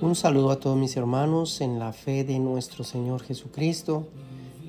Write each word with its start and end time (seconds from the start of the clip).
Un 0.00 0.14
saludo 0.14 0.50
a 0.50 0.60
todos 0.60 0.76
mis 0.76 0.96
hermanos 0.96 1.60
en 1.60 1.78
la 1.78 1.92
fe 1.92 2.24
de 2.24 2.38
nuestro 2.38 2.84
Señor 2.84 3.22
Jesucristo. 3.22 4.06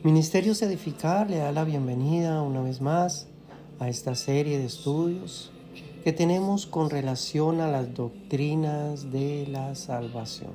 Ministerios 0.03 0.62
Edificar 0.62 1.29
le 1.29 1.37
da 1.37 1.51
la 1.51 1.63
bienvenida 1.63 2.42
una 2.42 2.62
vez 2.62 2.81
más 2.81 3.28
a 3.79 3.90
esta 3.90 4.15
serie 4.15 4.58
de 4.58 4.65
estudios 4.65 5.52
que 6.04 6.13
tenemos 6.13 6.65
con 6.65 6.90
relación 6.90 7.62
a 7.62 7.67
las 7.67 7.94
doctrinas 7.94 9.12
de 9.12 9.47
la 9.47 9.76
salvación. 9.76 10.52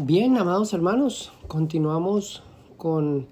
Bien, 0.00 0.36
amados 0.36 0.72
hermanos, 0.74 1.32
continuamos 1.48 2.44
con 2.76 3.26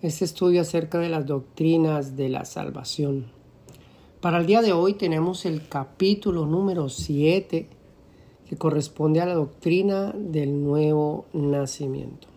este 0.00 0.24
estudio 0.24 0.60
acerca 0.60 1.00
de 1.00 1.08
las 1.08 1.26
doctrinas 1.26 2.14
de 2.16 2.28
la 2.28 2.44
salvación. 2.44 3.26
Para 4.20 4.38
el 4.38 4.46
día 4.46 4.62
de 4.62 4.72
hoy 4.72 4.94
tenemos 4.94 5.44
el 5.44 5.66
capítulo 5.66 6.46
número 6.46 6.88
7 6.88 7.68
que 8.48 8.56
corresponde 8.56 9.20
a 9.20 9.26
la 9.26 9.34
doctrina 9.34 10.12
del 10.16 10.62
nuevo 10.62 11.24
nacimiento. 11.32 12.28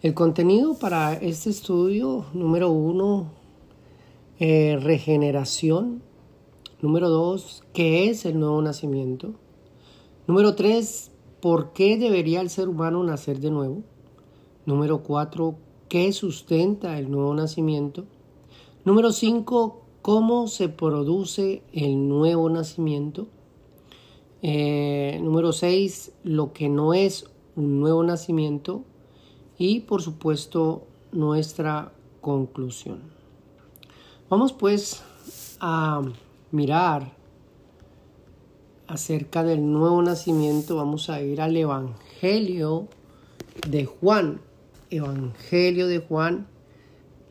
El 0.00 0.14
contenido 0.14 0.78
para 0.78 1.14
este 1.14 1.50
estudio, 1.50 2.26
número 2.34 2.70
1, 2.70 3.26
eh, 4.38 4.78
regeneración. 4.80 6.02
Número 6.80 7.08
2, 7.08 7.64
¿qué 7.72 8.10
es 8.10 8.24
el 8.26 8.38
nuevo 8.38 8.62
nacimiento? 8.62 9.32
Número 10.28 10.54
3, 10.54 11.09
¿por 11.40 11.72
qué 11.72 11.96
debería 11.96 12.40
el 12.40 12.50
ser 12.50 12.68
humano 12.68 13.02
nacer 13.02 13.40
de 13.40 13.50
nuevo? 13.50 13.82
Número 14.66 15.02
4, 15.02 15.54
¿qué 15.88 16.12
sustenta 16.12 16.98
el 16.98 17.10
nuevo 17.10 17.34
nacimiento? 17.34 18.04
Número 18.84 19.12
5, 19.12 19.82
¿cómo 20.02 20.48
se 20.48 20.68
produce 20.68 21.62
el 21.72 22.08
nuevo 22.08 22.48
nacimiento? 22.48 23.28
Eh, 24.42 25.18
número 25.22 25.52
6, 25.52 26.12
lo 26.24 26.52
que 26.52 26.68
no 26.68 26.94
es 26.94 27.26
un 27.56 27.80
nuevo 27.80 28.02
nacimiento. 28.02 28.82
Y 29.58 29.80
por 29.80 30.02
supuesto, 30.02 30.86
nuestra 31.12 31.92
conclusión. 32.20 33.00
Vamos 34.28 34.52
pues 34.52 35.02
a 35.60 36.02
mirar 36.50 37.19
acerca 38.90 39.44
del 39.44 39.70
nuevo 39.70 40.02
nacimiento. 40.02 40.74
Vamos 40.74 41.10
a 41.10 41.22
ir 41.22 41.40
al 41.40 41.56
Evangelio 41.56 42.88
de 43.68 43.84
Juan. 43.84 44.40
Evangelio 44.90 45.86
de 45.86 46.00
Juan, 46.00 46.48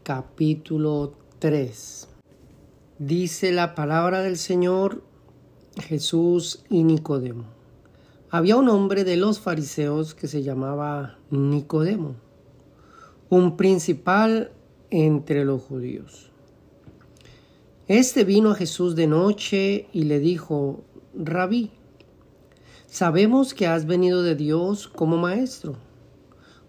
capítulo 0.03 1.15
3. 1.39 2.07
Dice 2.99 3.51
la 3.51 3.75
palabra 3.75 4.21
del 4.21 4.37
Señor 4.37 5.03
Jesús 5.81 6.63
y 6.69 6.83
Nicodemo. 6.83 7.43
Había 8.29 8.55
un 8.55 8.69
hombre 8.69 9.03
de 9.03 9.17
los 9.17 9.41
fariseos 9.41 10.15
que 10.15 10.29
se 10.29 10.43
llamaba 10.43 11.17
Nicodemo, 11.29 12.15
un 13.29 13.57
principal 13.57 14.53
entre 14.91 15.43
los 15.43 15.61
judíos. 15.63 16.29
Este 17.89 18.23
vino 18.23 18.51
a 18.51 18.55
Jesús 18.55 18.95
de 18.95 19.07
noche 19.07 19.87
y 19.91 20.03
le 20.03 20.19
dijo, 20.19 20.83
Rabí, 21.15 21.71
sabemos 22.85 23.55
que 23.55 23.65
has 23.65 23.87
venido 23.87 24.21
de 24.21 24.35
Dios 24.35 24.87
como 24.87 25.17
maestro, 25.17 25.75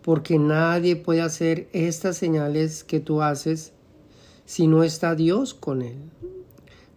porque 0.00 0.38
nadie 0.38 0.96
puede 0.96 1.20
hacer 1.20 1.68
estas 1.72 2.16
señales 2.16 2.82
que 2.82 3.00
tú 3.00 3.20
haces 3.20 3.74
si 4.46 4.66
no 4.66 4.82
está 4.82 5.14
Dios 5.14 5.52
con 5.52 5.82
él. 5.82 5.98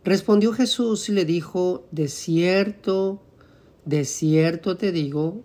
Respondió 0.05 0.53
Jesús 0.53 1.09
y 1.09 1.11
le 1.11 1.25
dijo, 1.25 1.85
de 1.91 2.07
cierto, 2.07 3.21
de 3.83 4.05
cierto 4.05 4.77
te 4.77 4.93
digo, 4.93 5.41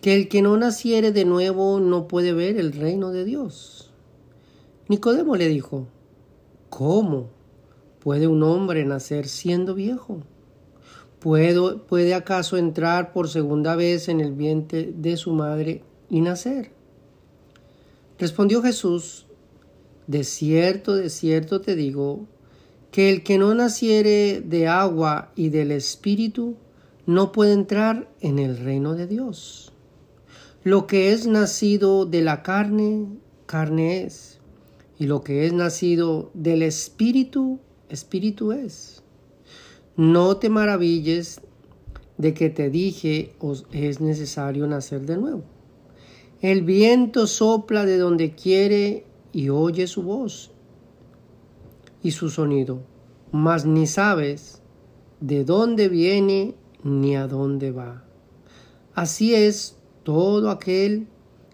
que 0.00 0.14
el 0.14 0.28
que 0.28 0.42
no 0.42 0.56
naciere 0.56 1.10
de 1.10 1.24
nuevo 1.24 1.80
no 1.80 2.06
puede 2.06 2.32
ver 2.34 2.56
el 2.56 2.72
reino 2.72 3.10
de 3.10 3.24
Dios. 3.24 3.92
Nicodemo 4.88 5.34
le 5.34 5.48
dijo, 5.48 5.88
¿cómo 6.70 7.30
puede 7.98 8.28
un 8.28 8.44
hombre 8.44 8.84
nacer 8.84 9.26
siendo 9.26 9.74
viejo? 9.74 10.22
¿Puede 11.26 12.14
acaso 12.14 12.56
entrar 12.56 13.12
por 13.12 13.28
segunda 13.28 13.74
vez 13.74 14.08
en 14.08 14.20
el 14.20 14.30
vientre 14.30 14.92
de 14.96 15.16
su 15.16 15.32
madre 15.32 15.82
y 16.08 16.20
nacer? 16.20 16.70
Respondió 18.16 18.62
Jesús, 18.62 19.26
de 20.06 20.22
cierto, 20.22 20.94
de 20.94 21.10
cierto 21.10 21.60
te 21.60 21.74
digo, 21.74 22.28
que 22.92 23.10
el 23.10 23.24
que 23.24 23.38
no 23.38 23.52
naciere 23.56 24.40
de 24.40 24.68
agua 24.68 25.32
y 25.34 25.48
del 25.48 25.72
Espíritu 25.72 26.54
no 27.06 27.32
puede 27.32 27.54
entrar 27.54 28.08
en 28.20 28.38
el 28.38 28.56
reino 28.56 28.94
de 28.94 29.08
Dios. 29.08 29.72
Lo 30.62 30.86
que 30.86 31.10
es 31.10 31.26
nacido 31.26 32.06
de 32.06 32.22
la 32.22 32.44
carne, 32.44 33.04
carne 33.46 34.04
es, 34.04 34.38
y 34.96 35.06
lo 35.06 35.22
que 35.22 35.44
es 35.44 35.52
nacido 35.52 36.30
del 36.34 36.62
Espíritu, 36.62 37.58
Espíritu 37.88 38.52
es. 38.52 38.95
No 39.96 40.36
te 40.36 40.50
maravilles 40.50 41.40
de 42.18 42.34
que 42.34 42.50
te 42.50 42.68
dije 42.68 43.34
os 43.40 43.66
es 43.72 44.00
necesario 44.00 44.66
nacer 44.66 45.06
de 45.06 45.16
nuevo. 45.16 45.44
El 46.42 46.62
viento 46.62 47.26
sopla 47.26 47.86
de 47.86 47.96
donde 47.96 48.34
quiere 48.34 49.06
y 49.32 49.48
oye 49.48 49.86
su 49.86 50.02
voz 50.02 50.50
y 52.02 52.10
su 52.10 52.28
sonido, 52.28 52.80
mas 53.32 53.64
ni 53.64 53.86
sabes 53.86 54.60
de 55.20 55.44
dónde 55.44 55.88
viene 55.88 56.54
ni 56.84 57.16
a 57.16 57.26
dónde 57.26 57.70
va. 57.70 58.04
Así 58.94 59.34
es 59.34 59.76
todo 60.02 60.50
aquel 60.50 61.06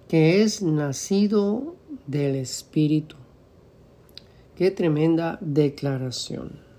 que 0.09 0.43
es 0.43 0.63
nacido 0.63 1.77
del 2.09 2.35
Espíritu. 2.35 3.17
Qué 4.57 4.73
tremenda 4.73 5.39
declaración. 5.41 6.72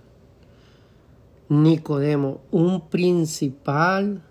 Nicodemo, 1.62 2.42
un 2.52 2.90
principal 2.90 4.24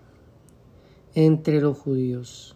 entre 1.15 1.61
los 1.61 1.77
judíos, 1.77 2.55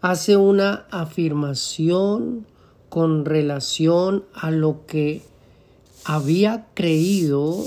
hace 0.00 0.36
una 0.36 0.86
afirmación 0.90 2.46
con 2.88 3.24
relación 3.24 4.24
a 4.34 4.50
lo 4.50 4.86
que 4.86 5.22
había 6.04 6.68
creído 6.74 7.64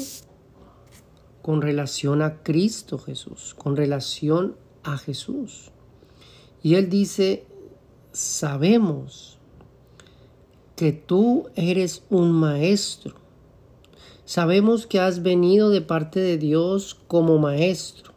con 1.41 1.61
relación 1.61 2.21
a 2.21 2.41
Cristo 2.43 2.97
Jesús, 2.97 3.55
con 3.57 3.75
relación 3.75 4.55
a 4.83 4.97
Jesús. 4.97 5.71
Y 6.63 6.75
él 6.75 6.89
dice, 6.89 7.45
sabemos 8.11 9.39
que 10.75 10.91
tú 10.93 11.49
eres 11.55 12.03
un 12.09 12.31
maestro. 12.31 13.15
Sabemos 14.29 14.85
que 14.85 14.99
has 14.99 15.23
venido 15.23 15.71
de 15.71 15.81
parte 15.81 16.19
de 16.19 16.37
Dios 16.37 16.93
como 17.07 17.39
maestro. 17.39 18.13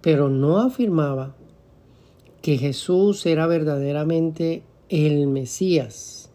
Pero 0.00 0.28
no 0.28 0.58
afirmaba 0.58 1.34
que 2.42 2.58
Jesús 2.58 3.26
era 3.26 3.48
verdaderamente 3.48 4.62
el 4.88 5.26
Mesías 5.26 6.30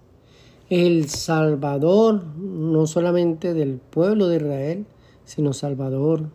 el 0.70 1.08
Salvador 1.08 2.22
no 2.36 2.86
solamente 2.88 3.54
del 3.54 3.78
pueblo 3.78 4.28
de 4.28 4.36
Israel, 4.36 4.86
sino 5.24 5.54
Salvador 5.54 6.30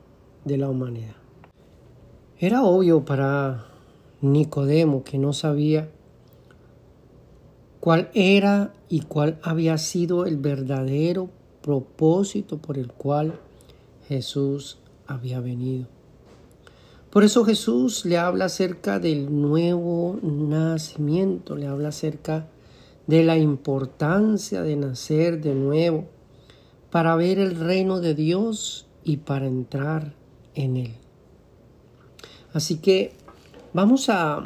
de 0.47 0.57
la 0.57 0.71
humanidad. 0.71 1.17
Era 2.39 2.63
obvio 2.63 3.05
para 3.05 3.67
Nicodemo 4.23 5.05
que 5.05 5.19
no 5.19 5.35
sabía 5.35 5.91
cuál 7.81 8.09
era 8.15 8.73
y 8.89 9.01
cuál 9.01 9.39
había 9.43 9.77
sido 9.77 10.25
el 10.25 10.39
verdadero 10.39 11.29
propósito 11.63 12.59
por 12.59 12.79
el 12.79 12.89
cual 12.93 13.39
Jesús 14.09 14.79
había 15.07 15.41
venido. 15.41 15.87
Por 17.11 17.25
eso 17.25 17.45
Jesús 17.45 18.05
le 18.05 18.17
habla 18.17 18.47
acerca 18.47 18.99
del 18.99 19.41
nuevo 19.41 20.19
nacimiento, 20.23 21.57
le 21.57 21.67
habla 21.67 21.89
acerca 21.89 22.47
de 23.07 23.23
la 23.23 23.37
importancia 23.37 24.63
de 24.63 24.77
nacer 24.77 25.41
de 25.41 25.55
nuevo 25.55 26.07
para 26.91 27.17
ver 27.17 27.39
el 27.39 27.57
reino 27.57 28.01
de 28.01 28.15
Dios 28.15 28.87
y 29.05 29.19
para 29.19 29.47
entrar 29.47 30.15
en 30.55 30.77
él. 30.77 30.95
Así 32.53 32.77
que 32.79 33.13
vamos 33.73 34.09
a, 34.09 34.43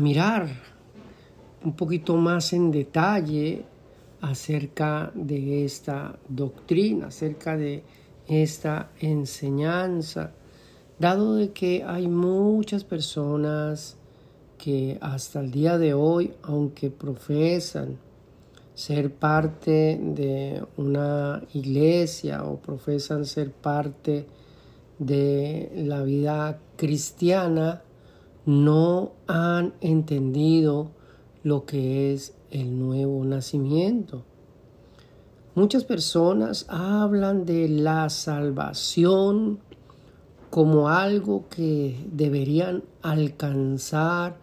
mirar 0.00 0.48
un 1.62 1.76
poquito 1.76 2.16
más 2.16 2.52
en 2.52 2.72
detalle 2.72 3.64
acerca 4.24 5.12
de 5.14 5.66
esta 5.66 6.18
doctrina, 6.28 7.08
acerca 7.08 7.58
de 7.58 7.84
esta 8.26 8.90
enseñanza, 8.98 10.32
dado 10.98 11.34
de 11.34 11.52
que 11.52 11.84
hay 11.86 12.08
muchas 12.08 12.84
personas 12.84 13.98
que 14.56 14.96
hasta 15.02 15.40
el 15.40 15.50
día 15.50 15.76
de 15.76 15.92
hoy, 15.92 16.32
aunque 16.42 16.90
profesan 16.90 17.98
ser 18.74 19.12
parte 19.12 20.00
de 20.02 20.64
una 20.78 21.42
iglesia 21.52 22.44
o 22.44 22.56
profesan 22.56 23.26
ser 23.26 23.52
parte 23.52 24.26
de 24.98 25.70
la 25.76 26.02
vida 26.02 26.60
cristiana, 26.76 27.82
no 28.46 29.12
han 29.26 29.74
entendido 29.82 30.92
lo 31.42 31.66
que 31.66 32.14
es 32.14 32.32
el 32.54 32.78
nuevo 32.78 33.24
nacimiento. 33.24 34.22
Muchas 35.56 35.84
personas 35.84 36.66
hablan 36.68 37.44
de 37.44 37.68
la 37.68 38.08
salvación 38.08 39.58
como 40.50 40.88
algo 40.88 41.48
que 41.48 41.98
deberían 42.12 42.84
alcanzar 43.02 44.36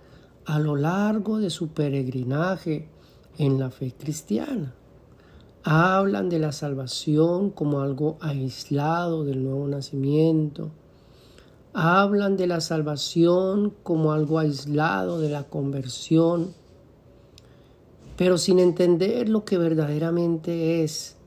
a 0.45 0.59
lo 0.59 0.75
largo 0.75 1.39
de 1.39 1.49
su 1.49 1.69
peregrinaje 1.69 2.89
en 3.37 3.57
la 3.57 3.71
fe 3.71 3.93
cristiana. 3.97 4.73
Hablan 5.63 6.27
de 6.27 6.39
la 6.39 6.51
salvación 6.51 7.49
como 7.49 7.79
algo 7.79 8.17
aislado 8.19 9.23
del 9.23 9.43
nuevo 9.43 9.67
nacimiento. 9.69 10.69
Hablan 11.73 12.35
de 12.35 12.47
la 12.47 12.59
salvación 12.59 13.73
como 13.83 14.11
algo 14.11 14.39
aislado 14.39 15.21
de 15.21 15.29
la 15.29 15.43
conversión 15.43 16.60
pero 18.21 18.37
sin 18.37 18.59
entender 18.59 19.29
lo 19.29 19.45
que 19.45 19.57
verdaderamente 19.57 20.83
es 20.83 21.17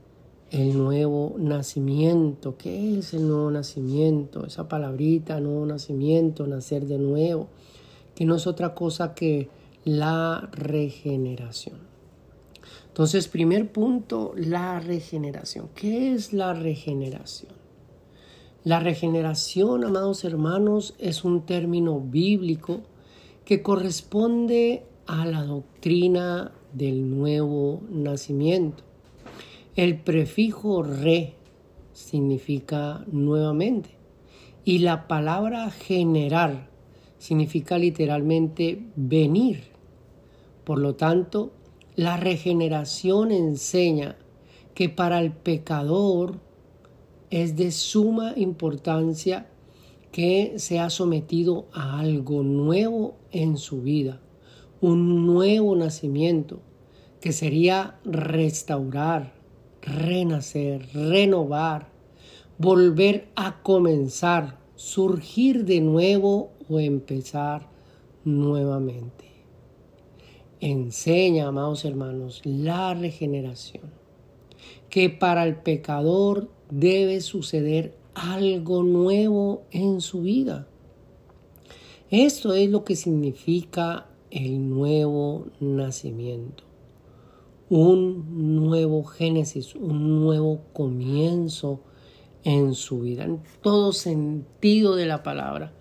el 0.53 0.79
nuevo 0.79 1.35
nacimiento. 1.41 2.57
¿Qué 2.57 3.01
es 3.01 3.15
el 3.15 3.27
nuevo 3.27 3.51
nacimiento? 3.51 4.47
Esa 4.47 4.69
palabrita, 4.69 5.41
nuevo 5.41 5.67
nacimiento, 5.67 6.47
nacer 6.47 6.87
de 6.87 6.99
nuevo, 6.99 7.49
que 8.15 8.25
no 8.25 8.37
es 8.37 8.47
otra 8.47 8.77
cosa 8.77 9.13
que 9.13 9.49
la 9.83 10.49
regeneración. 10.53 11.79
Entonces, 12.87 13.27
primer 13.27 13.73
punto, 13.73 14.33
la 14.37 14.79
regeneración. 14.79 15.71
¿Qué 15.75 16.13
es 16.13 16.33
la 16.33 16.55
regeneración? 16.55 17.55
La 18.63 18.79
regeneración, 18.79 19.83
amados 19.83 20.23
hermanos, 20.23 20.95
es 21.01 21.25
un 21.25 21.45
término 21.45 21.99
bíblico 21.99 22.83
que 23.45 23.63
corresponde 23.63 24.85
a 25.07 25.27
la 25.27 25.43
doctrina 25.43 26.53
del 26.75 27.09
nuevo 27.09 27.83
nacimiento. 27.89 28.83
El 29.77 29.99
prefijo 30.01 30.83
re 30.83 31.35
significa 31.93 33.05
nuevamente 33.11 33.91
y 34.65 34.79
la 34.81 35.09
palabra 35.09 35.71
generar 35.71 36.69
significa 37.19 37.79
literalmente 37.79 38.85
venir. 38.97 39.65
Por 40.65 40.79
lo 40.79 40.95
tanto, 40.95 41.53
la 41.97 42.17
regeneración 42.17 43.31
enseña 43.31 44.17
que 44.75 44.89
para 44.89 45.21
el 45.21 45.33
pecador 45.33 46.41
es 47.31 47.57
de 47.57 47.71
suma 47.71 48.35
importancia 48.37 49.49
que 50.11 50.55
sea 50.59 50.91
sometido 50.91 51.67
a 51.73 52.01
algo 52.01 52.43
nuevo 52.43 53.17
en 53.33 53.57
su 53.57 53.83
vida 53.83 54.21
un 54.85 55.25
nuevo 55.25 55.75
nacimiento 55.77 56.61
que 57.23 57.33
sería 57.33 57.99
restaurar, 58.05 59.33
renacer, 59.81 60.87
renovar, 60.93 61.89
volver 62.59 63.29
a 63.35 63.63
comenzar, 63.63 64.59
surgir 64.75 65.65
de 65.65 65.81
nuevo 65.81 66.51
o 66.69 66.81
empezar 66.81 67.71
nuevamente. 68.25 69.25
Enseña, 70.61 71.49
amados 71.49 71.87
hermanos, 71.87 72.43
la 72.45 72.93
regeneración, 72.93 73.91
que 74.91 75.09
para 75.09 75.45
el 75.45 75.57
pecador 75.57 76.51
debe 76.71 77.23
suceder 77.23 77.97
algo 78.15 78.83
nuevo 78.83 79.63
en 79.71 80.03
su 80.03 80.21
vida. 80.21 80.69
Esto 82.11 82.53
es 82.53 82.69
lo 82.69 82.85
que 82.85 82.97
significa 82.97 84.09
el 84.35 84.69
nuevo 84.69 85.47
nacimiento, 85.61 86.65
un 87.71 88.57
nuevo 88.57 89.05
génesis, 89.05 89.77
un 89.77 90.21
nuevo 90.21 90.61
comienzo 90.73 91.81
en 92.43 92.75
su 92.75 93.01
vida. 93.03 93.25
En 93.25 93.41
todo 93.63 93.93
sentido 93.93 94.97
de 94.97 95.07
la 95.07 95.23
palabra 95.23 95.73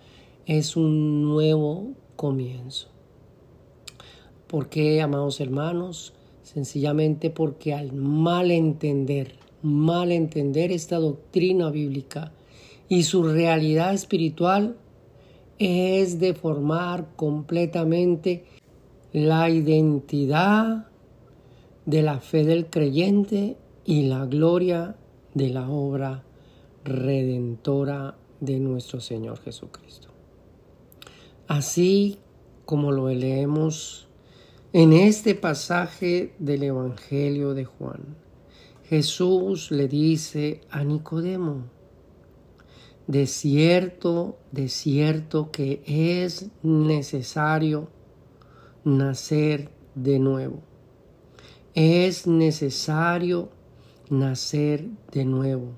es 0.46 0.78
un 0.78 1.24
nuevo 1.24 1.94
comienzo. 2.16 2.90
¿Por 4.46 4.70
qué, 4.70 5.02
amados 5.02 5.40
hermanos? 5.40 6.14
Sencillamente 6.44 7.32
porque 7.32 7.74
al 7.74 7.92
mal 7.92 8.52
entender, 8.52 9.34
mal 9.64 10.12
entender 10.12 10.72
esta 10.72 10.98
doctrina 10.98 11.72
bíblica 11.72 12.34
y 12.88 13.02
su 13.02 13.24
realidad 13.24 13.96
espiritual, 13.96 14.78
es 15.60 16.20
deformar 16.20 17.16
completamente 17.16 18.46
la 19.12 19.50
identidad 19.50 20.88
de 21.86 22.02
la 22.02 22.20
fe 22.20 22.44
del 22.44 22.68
creyente 22.68 23.58
y 23.86 24.04
la 24.04 24.26
gloria 24.26 24.96
de 25.34 25.50
la 25.50 25.70
obra 25.70 26.24
redentora 26.84 28.18
de 28.40 28.60
nuestro 28.60 29.00
Señor 29.00 29.40
Jesucristo. 29.40 30.10
Así 31.48 32.20
como 32.66 32.92
lo 32.92 33.10
leemos 33.10 34.08
en 34.72 34.94
este 34.94 35.36
pasaje 35.36 36.34
del 36.40 36.64
Evangelio 36.64 37.54
de 37.54 37.66
Juan, 37.66 38.16
Jesús 38.86 39.72
le 39.72 39.88
dice 39.88 40.62
a 40.70 40.84
Nicodemo, 40.84 41.66
de 43.08 43.28
cierto, 43.28 44.38
de 44.52 44.70
cierto 44.70 45.52
que 45.52 45.82
es 45.86 46.48
necesario 46.62 47.90
nacer 48.84 49.70
de 49.96 50.20
nuevo. 50.20 50.60
Es 51.74 52.28
necesario 52.28 53.50
nacer 54.10 54.88
de 55.12 55.26
nuevo. 55.26 55.72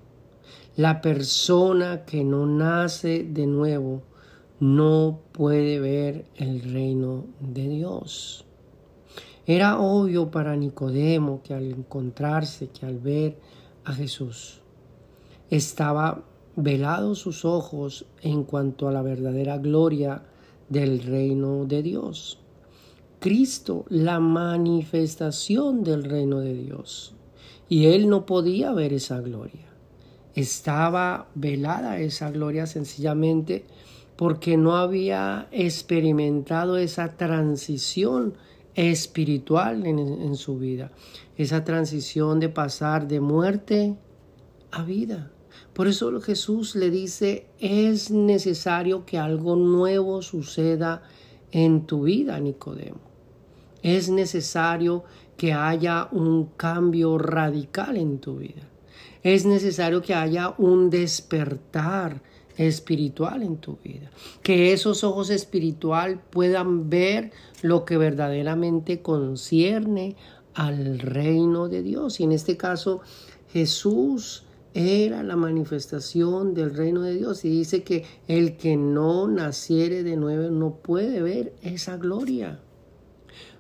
La 0.76 1.02
persona 1.02 2.06
que 2.06 2.24
no 2.24 2.46
nace 2.46 3.24
de 3.24 3.48
nuevo 3.48 4.04
no 4.60 5.22
puede 5.32 5.80
ver 5.80 6.26
el 6.36 6.62
reino 6.62 7.26
de 7.40 7.68
Dios. 7.70 8.46
Era 9.46 9.80
obvio 9.80 10.32
para 10.32 10.56
Nicodemo 10.56 11.42
que 11.44 11.54
al 11.54 11.72
encontrarse, 11.72 12.68
que 12.68 12.86
al 12.86 13.00
ver 13.00 13.38
a 13.84 13.94
Jesús, 13.94 14.62
estaba 15.50 16.24
velados 16.56 17.20
sus 17.20 17.46
ojos 17.46 18.06
en 18.22 18.44
cuanto 18.44 18.88
a 18.88 18.92
la 18.92 19.02
verdadera 19.02 19.58
gloria 19.58 20.24
del 20.70 21.04
reino 21.04 21.66
de 21.66 21.84
Dios. 21.84 22.40
Cristo, 23.20 23.86
la 23.90 24.20
manifestación 24.20 25.84
del 25.84 26.04
reino 26.04 26.40
de 26.40 26.54
Dios. 26.54 27.16
Y 27.68 27.88
él 27.88 28.10
no 28.10 28.26
podía 28.26 28.72
ver 28.74 28.94
esa 28.94 29.20
gloria. 29.22 29.66
Estaba 30.36 31.30
velada 31.34 32.00
esa 32.00 32.30
gloria 32.30 32.68
sencillamente 32.68 33.66
porque 34.16 34.58
no 34.58 34.76
había 34.76 35.48
experimentado 35.52 36.78
esa 36.78 37.18
transición 37.18 38.36
espiritual 38.76 39.86
en, 39.86 40.00
en, 40.00 40.36
su 40.36 40.58
vida, 40.58 40.92
esa 41.38 41.64
transición 41.64 42.40
de 42.40 42.50
pasar 42.50 43.08
de 43.08 43.22
muerte 43.22 43.98
a 44.72 44.84
vida. 44.84 45.32
Por 45.74 45.88
eso 45.88 46.22
Jesús 46.22 46.76
le 46.76 46.90
dice, 46.90 47.48
es 47.60 48.12
necesario 48.12 49.06
que 49.06 49.18
algo 49.18 49.56
nuevo 49.56 50.22
suceda 50.22 51.04
en 51.52 51.86
tu 51.86 52.04
vida, 52.04 52.40
Nicodemo. 52.40 53.00
Es 53.82 54.10
necesario 54.10 55.04
que 55.38 55.54
haya 55.54 56.08
un 56.12 56.46
cambio 56.58 57.18
radical 57.18 57.98
en 57.98 58.20
tu 58.20 58.38
vida. 58.38 58.70
Es 59.22 59.46
necesario 59.46 60.02
que 60.02 60.14
haya 60.14 60.54
un 60.58 60.90
despertar 60.90 62.22
espiritual 62.58 63.44
en 63.44 63.58
tu 63.58 63.78
vida. 63.84 64.10
Que 64.42 64.72
esos 64.74 65.04
ojos 65.04 65.30
espiritual 65.30 66.22
puedan 66.30 66.90
ver 66.90 67.32
lo 67.62 67.86
que 67.86 67.98
verdaderamente 67.98 69.02
concierne 69.02 70.16
al 70.54 71.00
reino 71.00 71.68
de 71.68 71.84
Dios. 71.84 72.20
Y 72.20 72.24
en 72.24 72.32
este 72.32 72.56
caso, 72.58 73.02
Jesús 73.52 74.44
era 74.76 75.24
la 75.24 75.38
manifestación 75.38 76.54
del 76.54 76.76
reino 76.76 77.02
de 77.02 77.16
Dios 77.16 77.46
y 77.46 77.50
dice 77.50 77.84
que 77.84 78.04
el 78.28 78.58
que 78.58 78.76
no 78.76 79.26
naciere 79.30 80.04
de 80.04 80.18
nuevo 80.18 80.50
no 80.50 80.76
puede 80.76 81.22
ver 81.22 81.56
esa 81.62 81.96
gloria. 81.96 82.60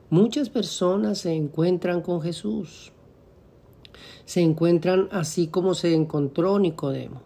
Muchas 0.09 0.49
personas 0.49 1.19
se 1.19 1.31
encuentran 1.31 2.01
con 2.01 2.21
Jesús, 2.21 2.91
se 4.25 4.41
encuentran 4.41 5.07
así 5.09 5.47
como 5.47 5.73
se 5.73 5.93
encontró 5.93 6.59
Nicodemo. 6.59 7.21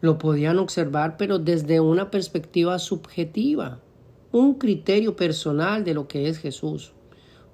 Lo 0.00 0.16
podían 0.16 0.58
observar, 0.58 1.18
pero 1.18 1.38
desde 1.38 1.78
una 1.80 2.10
perspectiva 2.10 2.78
subjetiva, 2.78 3.82
un 4.32 4.54
criterio 4.54 5.14
personal 5.14 5.84
de 5.84 5.92
lo 5.92 6.08
que 6.08 6.28
es 6.28 6.38
Jesús, 6.38 6.93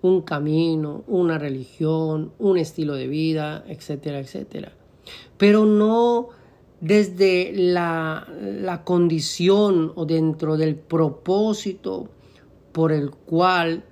un 0.03 0.23
camino, 0.23 1.05
una 1.07 1.39
religión, 1.39 2.33
un 2.39 2.59
estilo 2.59 2.95
de 2.95 3.07
vida, 3.09 3.65
etcétera, 3.69 4.19
etcétera. 4.19 4.73
Pero 5.37 5.67
no 5.67 6.29
desde 6.81 7.53
la, 7.55 8.27
la 8.41 8.85
condición 8.85 9.93
o 9.95 10.07
dentro 10.07 10.57
del 10.57 10.77
propósito 10.77 12.09
por 12.73 12.93
el 12.93 13.11
cual 13.11 13.85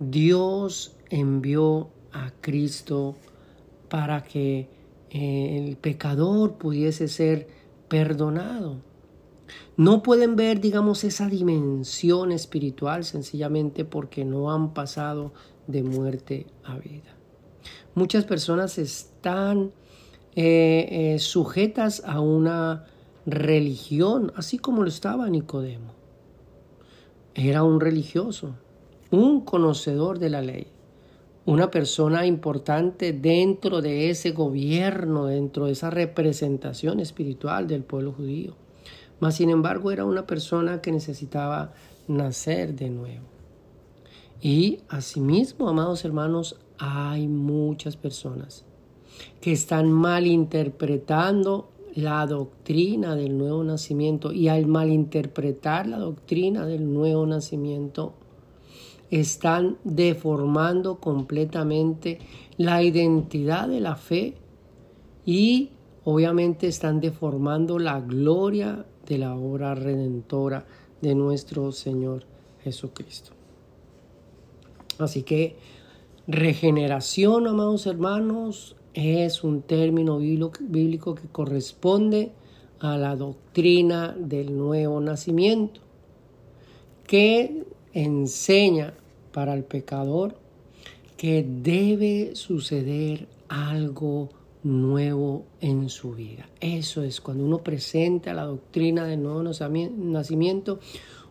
Dios 0.00 0.94
envió 1.10 1.88
a 2.12 2.32
Cristo 2.40 3.16
para 3.88 4.22
que 4.22 4.68
eh, 5.10 5.64
el 5.66 5.76
pecador 5.76 6.54
pudiese 6.54 7.08
ser 7.08 7.48
perdonado. 7.88 8.76
No 9.78 10.02
pueden 10.02 10.34
ver, 10.34 10.60
digamos, 10.60 11.04
esa 11.04 11.28
dimensión 11.28 12.32
espiritual 12.32 13.04
sencillamente 13.04 13.84
porque 13.84 14.24
no 14.24 14.50
han 14.50 14.74
pasado 14.74 15.32
de 15.68 15.84
muerte 15.84 16.48
a 16.64 16.76
vida. 16.78 17.14
Muchas 17.94 18.24
personas 18.24 18.76
están 18.76 19.70
eh, 20.34 20.88
eh, 21.14 21.18
sujetas 21.20 22.02
a 22.04 22.18
una 22.18 22.86
religión, 23.24 24.32
así 24.34 24.58
como 24.58 24.82
lo 24.82 24.88
estaba 24.88 25.30
Nicodemo. 25.30 25.92
Era 27.36 27.62
un 27.62 27.78
religioso, 27.78 28.56
un 29.12 29.42
conocedor 29.42 30.18
de 30.18 30.30
la 30.30 30.42
ley, 30.42 30.66
una 31.46 31.70
persona 31.70 32.26
importante 32.26 33.12
dentro 33.12 33.80
de 33.80 34.10
ese 34.10 34.32
gobierno, 34.32 35.26
dentro 35.26 35.66
de 35.66 35.72
esa 35.72 35.90
representación 35.90 36.98
espiritual 36.98 37.68
del 37.68 37.84
pueblo 37.84 38.10
judío. 38.10 38.56
Mas, 39.20 39.36
sin 39.36 39.50
embargo, 39.50 39.90
era 39.90 40.04
una 40.04 40.26
persona 40.26 40.80
que 40.80 40.92
necesitaba 40.92 41.72
nacer 42.06 42.74
de 42.74 42.90
nuevo. 42.90 43.26
Y 44.40 44.80
asimismo, 44.88 45.68
amados 45.68 46.04
hermanos, 46.04 46.56
hay 46.78 47.26
muchas 47.26 47.96
personas 47.96 48.64
que 49.40 49.52
están 49.52 49.90
malinterpretando 49.90 51.70
la 51.94 52.24
doctrina 52.26 53.16
del 53.16 53.36
nuevo 53.36 53.64
nacimiento 53.64 54.32
y 54.32 54.48
al 54.48 54.66
malinterpretar 54.66 55.88
la 55.88 55.98
doctrina 55.98 56.64
del 56.66 56.92
nuevo 56.92 57.26
nacimiento 57.26 58.14
están 59.10 59.78
deformando 59.84 61.00
completamente 61.00 62.18
la 62.56 62.82
identidad 62.82 63.66
de 63.68 63.80
la 63.80 63.96
fe 63.96 64.34
y 65.24 65.70
obviamente 66.04 66.68
están 66.68 67.00
deformando 67.00 67.78
la 67.78 68.00
gloria 68.00 68.86
de 69.08 69.18
la 69.18 69.34
obra 69.34 69.74
redentora 69.74 70.66
de 71.00 71.14
nuestro 71.14 71.72
Señor 71.72 72.24
Jesucristo. 72.62 73.32
Así 74.98 75.22
que 75.22 75.56
regeneración, 76.26 77.46
amados 77.46 77.86
hermanos, 77.86 78.76
es 78.94 79.44
un 79.44 79.62
término 79.62 80.18
bíblico 80.18 81.14
que 81.14 81.28
corresponde 81.28 82.32
a 82.80 82.96
la 82.96 83.16
doctrina 83.16 84.14
del 84.18 84.56
nuevo 84.56 85.00
nacimiento, 85.00 85.80
que 87.06 87.64
enseña 87.92 88.94
para 89.32 89.54
el 89.54 89.64
pecador 89.64 90.34
que 91.16 91.44
debe 91.46 92.34
suceder 92.34 93.26
algo 93.48 94.28
nuevo 94.62 95.46
en 95.60 95.88
su 95.88 96.14
vida. 96.14 96.48
Eso 96.60 97.02
es 97.02 97.20
cuando 97.20 97.44
uno 97.44 97.58
presenta 97.58 98.34
la 98.34 98.44
doctrina 98.44 99.04
del 99.04 99.22
nuevo 99.22 99.42
nacimiento, 99.42 100.80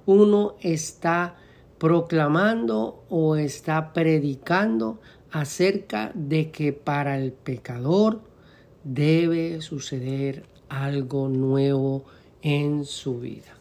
uno 0.06 0.56
está 0.62 1.38
proclamando 1.78 3.04
o 3.10 3.36
está 3.36 3.94
predicando 3.94 5.00
acerca 5.32 6.12
de 6.16 6.52
que 6.52 6.74
para 6.74 7.18
el 7.18 7.34
pecador 7.34 8.22
debe 8.84 9.62
suceder 9.62 10.46
algo 10.70 11.28
nuevo 11.28 12.06
en 12.42 12.86
su 12.86 13.20
vida. 13.20 13.58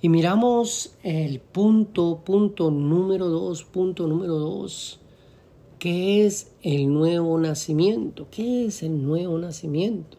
Y 0.00 0.08
miramos 0.08 0.96
el 1.02 1.40
punto, 1.40 2.20
punto 2.24 2.70
número 2.70 3.26
dos, 3.26 3.64
punto 3.64 4.06
número 4.06 4.34
dos, 4.34 5.00
¿qué 5.78 6.26
es 6.26 6.52
el 6.62 6.92
nuevo 6.92 7.38
nacimiento? 7.38 8.28
¿Qué 8.30 8.66
es 8.66 8.82
el 8.82 9.04
nuevo 9.04 9.38
nacimiento? 9.38 10.18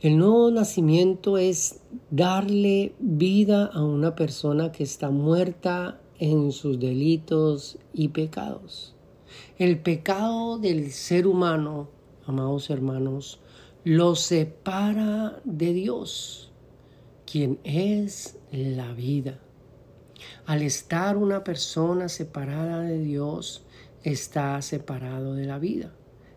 El 0.00 0.18
nuevo 0.18 0.50
nacimiento 0.50 1.38
es 1.38 1.80
darle 2.10 2.94
vida 2.98 3.66
a 3.66 3.82
una 3.82 4.14
persona 4.14 4.72
que 4.72 4.84
está 4.84 5.10
muerta 5.10 6.00
en 6.18 6.52
sus 6.52 6.78
delitos 6.78 7.78
y 7.92 8.08
pecados. 8.08 8.94
El 9.58 9.80
pecado 9.80 10.58
del 10.58 10.92
ser 10.92 11.26
humano, 11.26 11.88
amados 12.26 12.70
hermanos, 12.70 13.40
lo 13.84 14.14
separa 14.14 15.40
de 15.44 15.72
Dios, 15.72 16.50
quien 17.30 17.58
es 17.64 18.38
la 18.52 18.92
vida. 18.92 19.40
Al 20.46 20.62
estar 20.62 21.16
una 21.16 21.44
persona 21.44 22.08
separada 22.08 22.82
de 22.82 22.98
Dios, 22.98 23.65
está 24.12 24.62
separado 24.62 25.34
de 25.34 25.46
la 25.46 25.58
vida. 25.58 25.92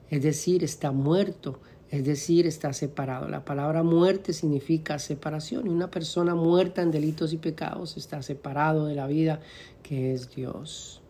Es 0.10 0.24
decir, 0.24 0.64
está 0.64 0.92
muerto, 0.92 1.60
es 1.92 2.04
decir, 2.04 2.48
está 2.48 2.74
separado. 2.74 3.30
La 3.30 3.46
palabra 3.46 3.84
muerte 3.84 4.34
significa 4.34 4.98
separación 4.98 5.68
y 5.68 5.70
una 5.70 5.92
persona 5.92 6.34
muerta 6.34 6.82
en 6.82 6.90
delitos 6.90 7.32
y 7.32 7.38
pecados 7.38 7.96
está 7.96 8.24
separado 8.24 8.88
de 8.88 8.96
la 8.96 9.06
vida 9.06 9.42
que 9.84 10.14
es 10.14 10.34
Dios. 10.36 11.04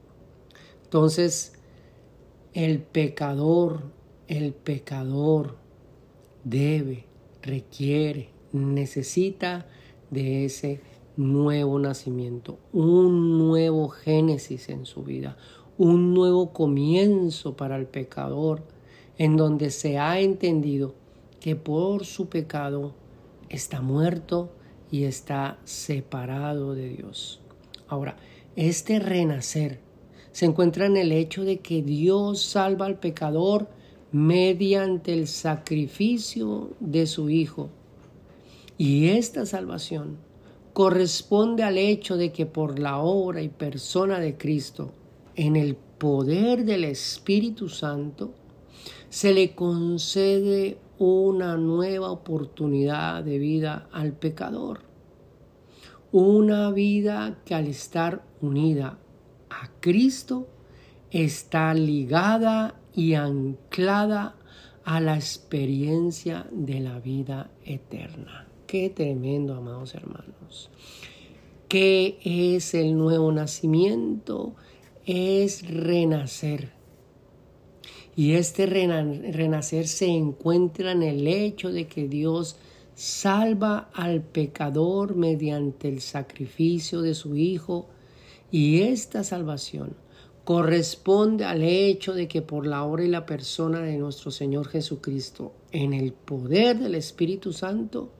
Entonces, 0.83 1.53
el 2.53 2.79
pecador, 2.81 3.83
el 4.27 4.53
pecador 4.53 5.55
debe, 6.43 7.05
requiere, 7.41 8.31
necesita 8.51 9.65
de 10.11 10.43
ese 10.43 10.81
nuevo 11.15 11.79
nacimiento, 11.79 12.59
un 12.73 13.37
nuevo 13.37 13.87
génesis 13.87 14.67
en 14.67 14.85
su 14.85 15.03
vida, 15.03 15.37
un 15.79 16.13
nuevo 16.13 16.51
comienzo 16.51 17.55
para 17.55 17.77
el 17.77 17.87
pecador 17.87 18.63
en 19.17 19.37
donde 19.37 19.71
se 19.71 19.97
ha 19.97 20.19
entendido 20.19 20.93
que 21.39 21.55
por 21.55 22.05
su 22.05 22.27
pecado 22.27 22.93
está 23.47 23.79
muerto 23.79 24.51
y 24.91 25.05
está 25.05 25.57
separado 25.63 26.75
de 26.75 26.89
Dios. 26.89 27.39
Ahora, 27.87 28.17
este 28.57 28.99
renacer 28.99 29.79
se 30.33 30.45
encuentra 30.45 30.85
en 30.85 30.97
el 30.97 31.13
hecho 31.13 31.45
de 31.45 31.59
que 31.59 31.81
Dios 31.81 32.41
salva 32.41 32.85
al 32.85 32.99
pecador 32.99 33.69
mediante 34.11 35.13
el 35.13 35.29
sacrificio 35.29 36.71
de 36.81 37.07
su 37.07 37.29
Hijo. 37.29 37.69
Y 38.77 39.07
esta 39.07 39.45
salvación 39.45 40.17
corresponde 40.73 41.63
al 41.63 41.77
hecho 41.77 42.17
de 42.17 42.33
que 42.33 42.45
por 42.45 42.79
la 42.79 42.99
obra 42.99 43.41
y 43.41 43.47
persona 43.47 44.19
de 44.19 44.37
Cristo, 44.37 44.91
en 45.39 45.55
el 45.55 45.77
poder 45.77 46.65
del 46.65 46.83
Espíritu 46.83 47.69
Santo, 47.69 48.33
se 49.07 49.33
le 49.33 49.55
concede 49.55 50.77
una 50.97 51.55
nueva 51.55 52.11
oportunidad 52.11 53.23
de 53.23 53.39
vida 53.39 53.87
al 53.93 54.11
pecador. 54.11 54.81
Una 56.11 56.71
vida 56.71 57.39
que 57.45 57.55
al 57.55 57.67
estar 57.67 58.25
unida 58.41 58.99
a 59.49 59.69
Cristo 59.79 60.49
está 61.09 61.73
ligada 61.73 62.77
y 62.93 63.13
anclada 63.13 64.35
a 64.83 64.99
la 64.99 65.15
experiencia 65.15 66.47
de 66.51 66.81
la 66.81 66.99
vida 66.99 67.49
eterna. 67.63 68.45
Qué 68.67 68.89
tremendo, 68.89 69.55
amados 69.55 69.95
hermanos. 69.95 70.69
¿Qué 71.69 72.17
es 72.25 72.73
el 72.73 72.97
nuevo 72.97 73.31
nacimiento? 73.31 74.55
Es 75.11 75.67
renacer. 75.67 76.69
Y 78.15 78.33
este 78.33 78.67
renacer 78.67 79.87
se 79.87 80.05
encuentra 80.05 80.91
en 80.91 81.01
el 81.01 81.25
hecho 81.25 81.71
de 81.71 81.87
que 81.87 82.07
Dios 82.07 82.57
salva 82.93 83.89
al 83.91 84.21
pecador 84.21 85.15
mediante 85.15 85.89
el 85.89 86.01
sacrificio 86.01 87.01
de 87.01 87.15
su 87.15 87.35
Hijo 87.35 87.87
y 88.51 88.81
esta 88.81 89.23
salvación 89.23 89.95
corresponde 90.43 91.43
al 91.43 91.63
hecho 91.63 92.13
de 92.13 92.27
que 92.27 92.43
por 92.43 92.67
la 92.67 92.83
obra 92.83 93.03
y 93.03 93.07
la 93.07 93.25
persona 93.25 93.79
de 93.79 93.97
nuestro 93.97 94.29
Señor 94.29 94.67
Jesucristo, 94.67 95.53
en 95.71 95.93
el 95.93 96.13
poder 96.13 96.77
del 96.77 96.93
Espíritu 96.93 97.51
Santo, 97.51 98.11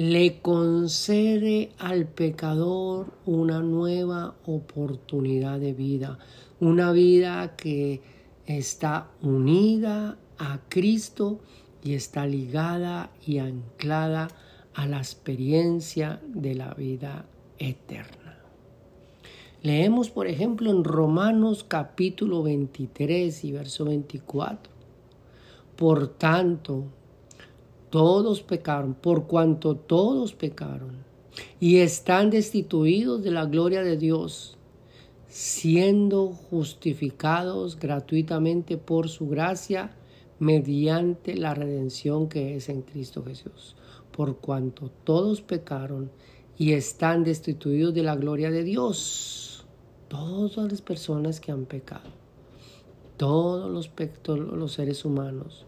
le 0.00 0.40
concede 0.40 1.72
al 1.78 2.06
pecador 2.06 3.12
una 3.26 3.60
nueva 3.60 4.34
oportunidad 4.46 5.60
de 5.60 5.74
vida, 5.74 6.18
una 6.58 6.90
vida 6.90 7.54
que 7.54 8.00
está 8.46 9.10
unida 9.20 10.16
a 10.38 10.60
Cristo 10.70 11.40
y 11.84 11.92
está 11.92 12.24
ligada 12.24 13.10
y 13.26 13.40
anclada 13.40 14.28
a 14.72 14.86
la 14.86 14.96
experiencia 14.96 16.22
de 16.28 16.54
la 16.54 16.72
vida 16.72 17.26
eterna. 17.58 18.38
Leemos, 19.60 20.08
por 20.08 20.28
ejemplo, 20.28 20.70
en 20.70 20.82
Romanos 20.82 21.62
capítulo 21.62 22.42
23 22.42 23.44
y 23.44 23.52
verso 23.52 23.84
24. 23.84 24.72
Por 25.76 26.08
tanto, 26.08 26.86
todos 27.90 28.42
pecaron, 28.42 28.94
por 28.94 29.26
cuanto 29.26 29.74
todos 29.76 30.32
pecaron, 30.32 31.04
y 31.58 31.78
están 31.78 32.30
destituidos 32.30 33.22
de 33.22 33.32
la 33.32 33.44
gloria 33.44 33.82
de 33.82 33.96
Dios, 33.96 34.56
siendo 35.28 36.28
justificados 36.28 37.78
gratuitamente 37.78 38.76
por 38.76 39.08
su 39.08 39.28
gracia 39.28 39.96
mediante 40.38 41.36
la 41.36 41.54
redención 41.54 42.28
que 42.28 42.56
es 42.56 42.68
en 42.68 42.82
Cristo 42.82 43.24
Jesús, 43.24 43.76
por 44.16 44.38
cuanto 44.38 44.90
todos 45.04 45.42
pecaron 45.42 46.10
y 46.56 46.72
están 46.72 47.24
destituidos 47.24 47.94
de 47.94 48.02
la 48.02 48.16
gloria 48.16 48.50
de 48.50 48.64
Dios. 48.64 49.64
Todas 50.08 50.70
las 50.70 50.82
personas 50.82 51.40
que 51.40 51.52
han 51.52 51.66
pecado, 51.66 52.10
todos 53.16 53.70
los, 53.70 53.90
los 54.26 54.72
seres 54.72 55.04
humanos 55.04 55.66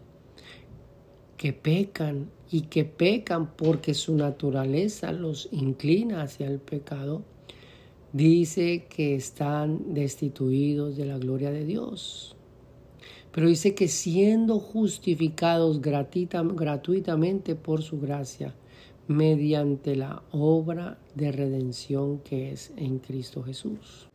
que 1.42 1.52
pecan 1.52 2.30
y 2.52 2.60
que 2.60 2.84
pecan 2.84 3.50
porque 3.56 3.94
su 3.94 4.14
naturaleza 4.14 5.10
los 5.10 5.48
inclina 5.50 6.22
hacia 6.22 6.46
el 6.46 6.60
pecado, 6.60 7.24
dice 8.12 8.86
que 8.88 9.16
están 9.16 9.92
destituidos 9.92 10.96
de 10.96 11.04
la 11.04 11.18
gloria 11.18 11.50
de 11.50 11.64
Dios. 11.64 12.36
Pero 13.32 13.48
dice 13.48 13.74
que 13.74 13.88
siendo 13.88 14.60
justificados 14.60 15.80
gratuitamente 15.82 17.56
por 17.56 17.82
su 17.82 17.98
gracia, 17.98 18.54
mediante 19.08 19.96
la 19.96 20.22
obra 20.30 20.96
de 21.16 21.32
redención 21.32 22.20
que 22.20 22.52
es 22.52 22.72
en 22.76 23.00
Cristo 23.00 23.42
Jesús. 23.42 24.08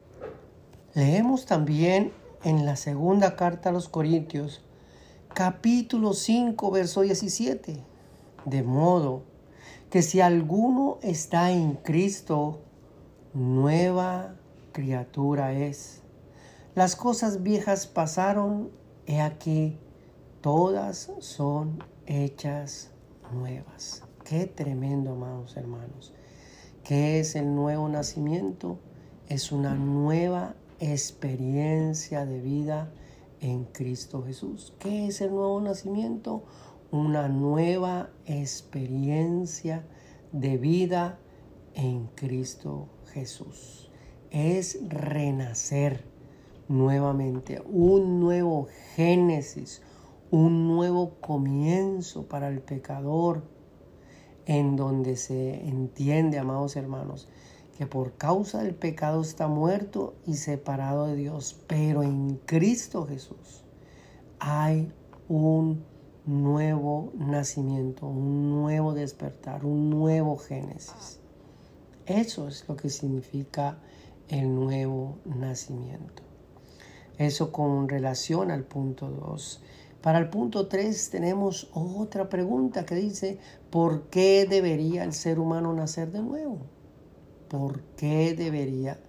Leemos 0.95 1.45
también 1.45 2.13
en 2.45 2.65
la 2.65 2.77
segunda 2.77 3.35
carta 3.35 3.67
a 3.67 3.73
los 3.73 3.89
Corintios, 3.89 4.61
capítulo 5.37 6.15
5, 6.15 6.71
verso 6.71 7.01
17. 7.01 7.77
De 8.45 8.63
modo 8.63 9.21
que 9.91 10.01
si 10.01 10.19
alguno 10.19 10.97
está 11.03 11.51
en 11.51 11.75
Cristo, 11.75 12.61
nueva 13.35 14.33
criatura 14.71 15.53
es. 15.53 16.01
Las 16.73 16.95
cosas 16.95 17.43
viejas 17.43 17.85
pasaron 17.85 18.71
He 19.05 19.21
aquí, 19.21 19.77
todas 20.41 21.11
son 21.19 21.83
hechas 22.07 22.89
nuevas. 23.31 24.01
Qué 24.25 24.47
tremendo, 24.47 25.11
amados 25.11 25.55
hermanos. 25.55 26.15
¿Qué 26.83 27.19
es 27.19 27.35
el 27.35 27.53
nuevo 27.53 27.87
nacimiento? 27.89 28.79
Es 29.29 29.51
una 29.51 29.75
nueva 29.75 30.55
experiencia 30.79 32.25
de 32.25 32.41
vida 32.41 32.91
en 33.41 33.65
Cristo 33.65 34.23
Jesús. 34.23 34.73
¿Qué 34.79 35.07
es 35.07 35.21
el 35.21 35.31
nuevo 35.31 35.59
nacimiento? 35.61 36.43
Una 36.91 37.27
nueva 37.27 38.09
experiencia 38.25 39.85
de 40.31 40.57
vida 40.57 41.19
en 41.73 42.07
Cristo 42.15 42.87
Jesús. 43.13 43.89
Es 44.31 44.79
renacer 44.89 46.03
nuevamente, 46.67 47.61
un 47.65 48.19
nuevo 48.19 48.67
génesis, 48.95 49.81
un 50.31 50.67
nuevo 50.67 51.15
comienzo 51.21 52.27
para 52.27 52.49
el 52.49 52.61
pecador, 52.61 53.43
en 54.45 54.75
donde 54.75 55.15
se 55.15 55.67
entiende, 55.67 56.39
amados 56.39 56.75
hermanos, 56.75 57.29
que 57.77 57.85
por 57.85 58.13
causa 58.13 58.63
del 58.63 58.73
pecado 58.73 59.21
está 59.21 59.47
muerto 59.47 60.15
y 60.25 60.33
separado 60.33 61.05
de 61.05 61.15
Dios, 61.15 61.55
pero 61.67 62.01
en 62.01 62.37
Cristo 62.45 63.05
Jesús 63.05 63.63
hay 64.39 64.91
un 65.27 65.85
nuevo 66.25 67.11
nacimiento, 67.15 68.07
un 68.07 68.49
nuevo 68.49 68.95
despertar, 68.95 69.63
un 69.63 69.91
nuevo 69.91 70.37
génesis. 70.37 71.19
Eso 72.07 72.47
es 72.47 72.67
lo 72.67 72.75
que 72.75 72.89
significa 72.89 73.77
el 74.27 74.55
nuevo 74.55 75.19
nacimiento. 75.25 76.23
Eso 77.19 77.51
con 77.51 77.87
relación 77.89 78.49
al 78.49 78.63
punto 78.63 79.07
2. 79.07 79.61
Para 80.01 80.17
el 80.17 80.29
punto 80.29 80.67
3 80.67 81.11
tenemos 81.11 81.69
otra 81.73 82.27
pregunta 82.27 82.85
que 82.87 82.95
dice, 82.95 83.37
¿por 83.69 84.09
qué 84.09 84.47
debería 84.49 85.03
el 85.03 85.13
ser 85.13 85.37
humano 85.37 85.73
nacer 85.73 86.11
de 86.11 86.23
nuevo? 86.23 86.76
¿Por 87.47 87.81
qué 87.95 88.33
debería 88.33 88.99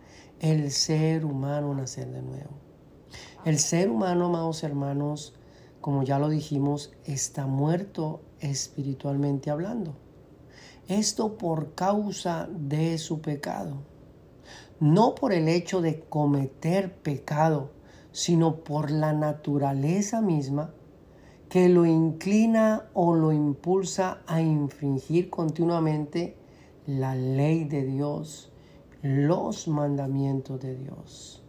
el 0.40 0.70
ser 0.70 1.24
humano 1.24 1.74
nacer 1.74 2.09
de 2.09 2.22
nuevo? 2.22 2.51
El 3.44 3.59
ser 3.59 3.90
humano, 3.90 4.27
amados 4.27 4.62
hermanos, 4.62 5.35
como 5.81 6.03
ya 6.03 6.18
lo 6.18 6.29
dijimos, 6.29 6.92
está 7.05 7.46
muerto 7.46 8.20
espiritualmente 8.40 9.51
hablando. 9.51 9.94
Esto 10.87 11.37
por 11.37 11.74
causa 11.74 12.48
de 12.51 12.98
su 12.98 13.20
pecado. 13.20 13.77
No 14.81 15.14
por 15.14 15.33
el 15.33 15.48
hecho 15.48 15.81
de 15.81 16.01
cometer 16.01 16.94
pecado, 16.94 17.72
sino 18.12 18.57
por 18.57 18.90
la 18.90 19.12
naturaleza 19.12 20.20
misma 20.20 20.72
que 21.48 21.68
lo 21.68 21.87
inclina 21.87 22.88
o 22.94 23.14
lo 23.14 23.33
impulsa 23.33 24.22
a 24.27 24.40
infringir 24.40 25.31
continuamente 25.31 26.38
la 26.88 27.14
ley 27.14 27.64
de 27.64 27.85
Dios, 27.85 28.51
los 29.03 29.68
mandamientos 29.68 30.59
de 30.59 30.74
Dios. 30.74 31.42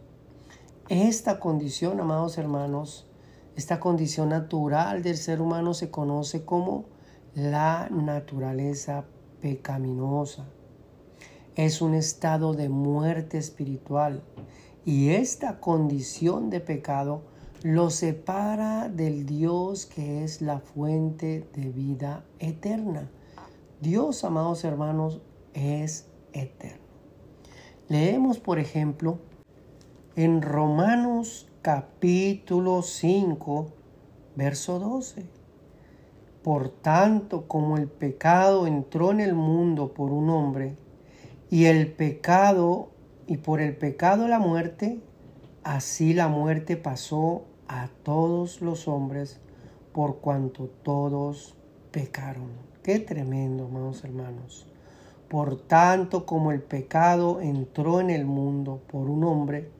Esta 0.90 1.40
condición, 1.40 1.98
amados 1.98 2.36
hermanos, 2.36 3.06
esta 3.56 3.80
condición 3.80 4.28
natural 4.28 5.02
del 5.02 5.16
ser 5.16 5.40
humano 5.40 5.72
se 5.72 5.90
conoce 5.90 6.44
como 6.44 6.84
la 7.34 7.88
naturaleza 7.90 9.06
pecaminosa. 9.40 10.44
Es 11.54 11.80
un 11.80 11.94
estado 11.94 12.52
de 12.52 12.68
muerte 12.68 13.38
espiritual 13.38 14.22
y 14.84 15.08
esta 15.08 15.58
condición 15.58 16.50
de 16.50 16.60
pecado 16.60 17.22
lo 17.62 17.88
separa 17.88 18.90
del 18.90 19.24
Dios 19.24 19.86
que 19.86 20.22
es 20.22 20.42
la 20.42 20.60
fuente 20.60 21.48
de 21.54 21.70
vida 21.70 22.26
eterna. 22.40 23.10
Dios, 23.80 24.24
amados 24.24 24.64
hermanos, 24.64 25.22
es 25.54 26.08
eterno. 26.32 26.78
Leemos, 27.88 28.38
por 28.38 28.58
ejemplo, 28.58 29.18
en 30.16 30.42
Romanos 30.42 31.48
capítulo 31.62 32.82
5, 32.82 33.68
verso 34.36 34.78
12. 34.78 35.26
Por 36.42 36.70
tanto, 36.70 37.46
como 37.48 37.76
el 37.76 37.88
pecado 37.88 38.66
entró 38.66 39.10
en 39.10 39.20
el 39.20 39.34
mundo 39.34 39.92
por 39.92 40.12
un 40.12 40.30
hombre, 40.30 40.76
y 41.50 41.64
el 41.64 41.92
pecado 41.92 42.90
y 43.26 43.38
por 43.38 43.60
el 43.60 43.76
pecado 43.76 44.28
la 44.28 44.38
muerte, 44.38 45.00
así 45.64 46.14
la 46.14 46.28
muerte 46.28 46.76
pasó 46.76 47.44
a 47.66 47.88
todos 48.02 48.60
los 48.60 48.88
hombres 48.88 49.40
por 49.92 50.18
cuanto 50.18 50.66
todos 50.66 51.56
pecaron. 51.90 52.50
Qué 52.82 53.00
tremendo, 53.00 53.66
amados 53.66 54.04
hermanos. 54.04 54.69
Por 55.30 55.60
tanto 55.60 56.26
como 56.26 56.50
el 56.50 56.60
pecado 56.60 57.40
entró 57.40 58.00
en 58.00 58.10
el 58.10 58.26
mundo 58.26 58.82
por 58.88 59.08
un 59.08 59.22
hombre, 59.22 59.70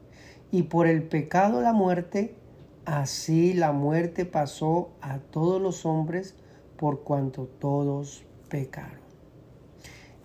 y 0.52 0.62
por 0.62 0.86
el 0.86 1.02
pecado 1.02 1.60
la 1.60 1.72
muerte, 1.72 2.36
así 2.84 3.52
la 3.52 3.72
muerte 3.72 4.24
pasó 4.26 4.90
a 5.00 5.18
todos 5.18 5.60
los 5.60 5.84
hombres 5.84 6.36
por 6.76 7.02
cuanto 7.02 7.46
todos 7.46 8.22
pecaron. 8.48 9.00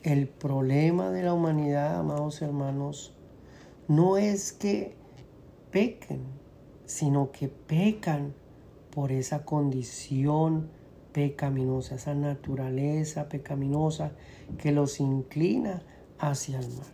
El 0.04 0.28
problema 0.28 1.10
de 1.10 1.24
la 1.24 1.34
humanidad, 1.34 2.00
amados 2.00 2.44
hermanos, 2.44 3.18
no 3.88 4.18
es 4.18 4.54
que 4.54 4.96
pequen, 5.72 6.22
sino 6.86 7.32
que 7.32 7.48
pecan 7.48 8.36
por 8.92 9.12
esa 9.12 9.44
condición 9.44 10.70
pecaminosa, 11.16 11.96
esa 11.96 12.14
naturaleza 12.14 13.30
pecaminosa 13.30 14.12
que 14.58 14.74
los 14.74 15.00
inclina 15.00 15.82
hacia 16.20 16.60
el 16.60 16.68
mal. 16.68 16.94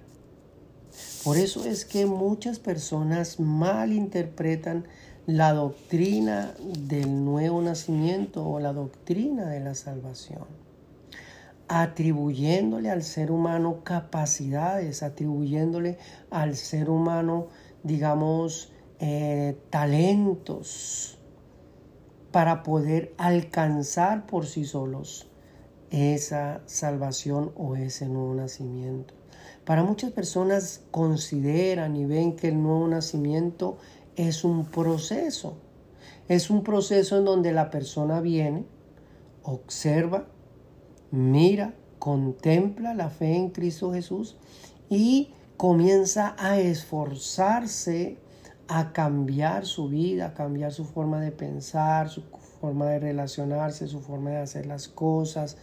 Por 1.23 1.37
eso 1.37 1.65
es 1.65 1.85
que 1.85 2.05
muchas 2.05 2.59
personas 2.59 3.39
malinterpretan 3.39 4.85
la 5.25 5.53
doctrina 5.53 6.53
del 6.87 7.25
nuevo 7.25 7.63
nacimiento 7.63 8.47
o 8.47 8.59
la 8.59 8.73
doctrina 8.73 9.49
de 9.49 9.59
la 9.59 9.73
salvación 9.73 10.45
atribuyéndole 11.67 12.91
al 12.91 13.01
ser 13.01 13.31
humano 13.31 13.83
capacidades, 13.83 15.03
atribuyéndole 15.03 15.97
al 16.29 16.57
ser 16.57 16.89
humano, 16.89 17.47
digamos, 17.81 18.73
eh, 18.99 19.57
talentos 19.69 21.17
para 22.31 22.63
poder 22.63 23.13
alcanzar 23.17 24.25
por 24.25 24.45
sí 24.45 24.65
solos 24.65 25.27
esa 25.89 26.61
salvación 26.65 27.51
o 27.55 27.75
ese 27.75 28.07
nuevo 28.07 28.33
nacimiento. 28.33 29.13
Para 29.65 29.83
muchas 29.83 30.11
personas 30.11 30.81
consideran 30.91 31.95
y 31.95 32.05
ven 32.05 32.35
que 32.35 32.47
el 32.47 32.61
nuevo 32.61 32.87
nacimiento 32.87 33.77
es 34.15 34.43
un 34.43 34.65
proceso. 34.65 35.57
Es 36.27 36.49
un 36.49 36.63
proceso 36.63 37.17
en 37.17 37.25
donde 37.25 37.51
la 37.51 37.69
persona 37.69 38.21
viene, 38.21 38.65
observa, 39.43 40.27
mira, 41.11 41.73
contempla 41.99 42.93
la 42.93 43.09
fe 43.09 43.35
en 43.35 43.49
Cristo 43.49 43.93
Jesús 43.93 44.37
y 44.89 45.33
comienza 45.57 46.35
a 46.39 46.57
esforzarse 46.59 48.17
a 48.73 48.93
cambiar 48.93 49.65
su 49.65 49.89
vida, 49.89 50.27
a 50.27 50.33
cambiar 50.33 50.71
su 50.71 50.85
forma 50.85 51.19
de 51.19 51.33
pensar, 51.33 52.07
su 52.07 52.23
forma 52.61 52.85
de 52.85 52.99
relacionarse, 52.99 53.85
su 53.89 53.99
forma 53.99 54.29
de 54.29 54.37
hacer 54.37 54.65
las 54.65 54.87
cosas, 54.87 55.57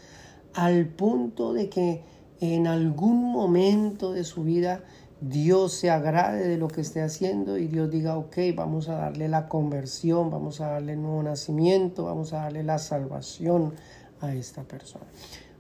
al 0.53 0.89
punto 0.89 1.55
de 1.55 1.71
que 1.71 2.03
en 2.41 2.67
algún 2.67 3.33
momento 3.33 4.13
de 4.13 4.25
su 4.25 4.45
vida 4.45 4.83
Dios 5.23 5.73
se 5.73 5.89
agrade 5.89 6.47
de 6.47 6.59
lo 6.59 6.69
que 6.69 6.83
esté 6.83 7.01
haciendo 7.01 7.57
y 7.57 7.67
Dios 7.67 7.91
diga, 7.91 8.19
ok, 8.19 8.37
vamos 8.55 8.91
a 8.91 8.97
darle 8.97 9.27
la 9.31 9.49
conversión, 9.49 10.29
vamos 10.29 10.61
a 10.61 10.73
darle 10.73 10.93
el 10.93 11.01
nuevo 11.01 11.23
nacimiento, 11.23 12.05
vamos 12.05 12.35
a 12.35 12.43
darle 12.43 12.63
la 12.63 12.79
salvación 12.79 13.73
a 14.21 14.35
esta 14.35 14.65
persona. 14.65 15.07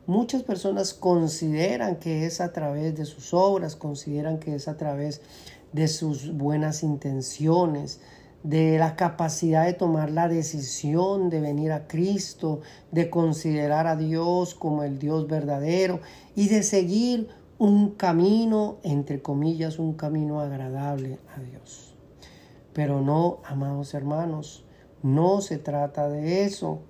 Muchas 0.07 0.43
personas 0.43 0.93
consideran 0.93 1.97
que 1.97 2.27
es 2.27 2.43
a 2.43 2.53
través 2.53 2.95
de 2.95 3.07
sus 3.07 3.33
obras, 3.33 3.75
consideran 3.75 4.39
que 4.39 4.55
es 4.55 4.69
a 4.69 4.77
través 4.77 5.23
de 5.73 5.89
sus 5.89 6.37
buenas 6.37 6.83
intenciones, 6.83 8.01
de 8.43 8.79
la 8.79 8.97
capacidad 8.97 9.67
de 9.67 9.73
tomar 9.73 10.11
la 10.11 10.29
decisión 10.29 11.29
de 11.29 11.41
venir 11.41 11.73
a 11.73 11.87
Cristo, 11.87 12.61
de 12.93 13.11
considerar 13.11 13.87
a 13.87 13.97
Dios 13.97 14.55
como 14.55 14.85
el 14.85 14.99
Dios 14.99 15.27
verdadero 15.27 16.01
y 16.37 16.49
de 16.49 16.63
seguir 16.63 17.29
un 17.59 17.91
camino, 17.91 18.77
entre 18.85 19.21
comillas, 19.21 19.79
un 19.79 19.95
camino 19.95 20.41
agradable 20.41 21.19
a 21.37 21.41
Dios. 21.41 21.95
Pero 22.73 23.01
no, 23.01 23.39
amados 23.45 23.95
hermanos, 23.95 24.65
no 25.03 25.41
se 25.41 25.59
trata 25.59 26.09
de 26.09 26.45
eso. 26.45 26.81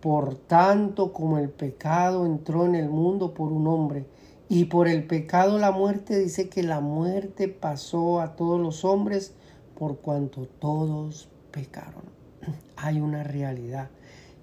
Por 0.00 0.34
tanto, 0.34 1.12
como 1.12 1.38
el 1.38 1.48
pecado 1.50 2.26
entró 2.26 2.66
en 2.66 2.74
el 2.74 2.90
mundo 2.90 3.32
por 3.32 3.52
un 3.52 3.66
hombre, 3.66 4.06
y 4.52 4.64
por 4.64 4.88
el 4.88 5.06
pecado 5.06 5.60
la 5.60 5.70
muerte 5.70 6.18
dice 6.18 6.48
que 6.48 6.64
la 6.64 6.80
muerte 6.80 7.46
pasó 7.46 8.20
a 8.20 8.34
todos 8.34 8.60
los 8.60 8.84
hombres 8.84 9.32
por 9.78 10.00
cuanto 10.00 10.46
todos 10.46 11.28
pecaron. 11.52 12.02
Hay 12.76 13.00
una 13.00 13.22
realidad 13.22 13.90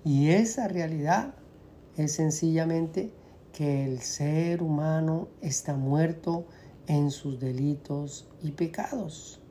y 0.05 0.29
esa 0.29 0.69
realidad 0.69 1.33
es 1.97 2.13
sencillamente 2.13 3.11
que 3.51 3.83
el 3.83 3.99
ser 3.99 4.63
humano 4.63 5.27
está 5.41 5.75
muerto 5.75 6.45
en 6.87 7.11
sus 7.11 7.37
delitos 7.41 8.29
y 8.41 8.51
pecados 8.51 9.41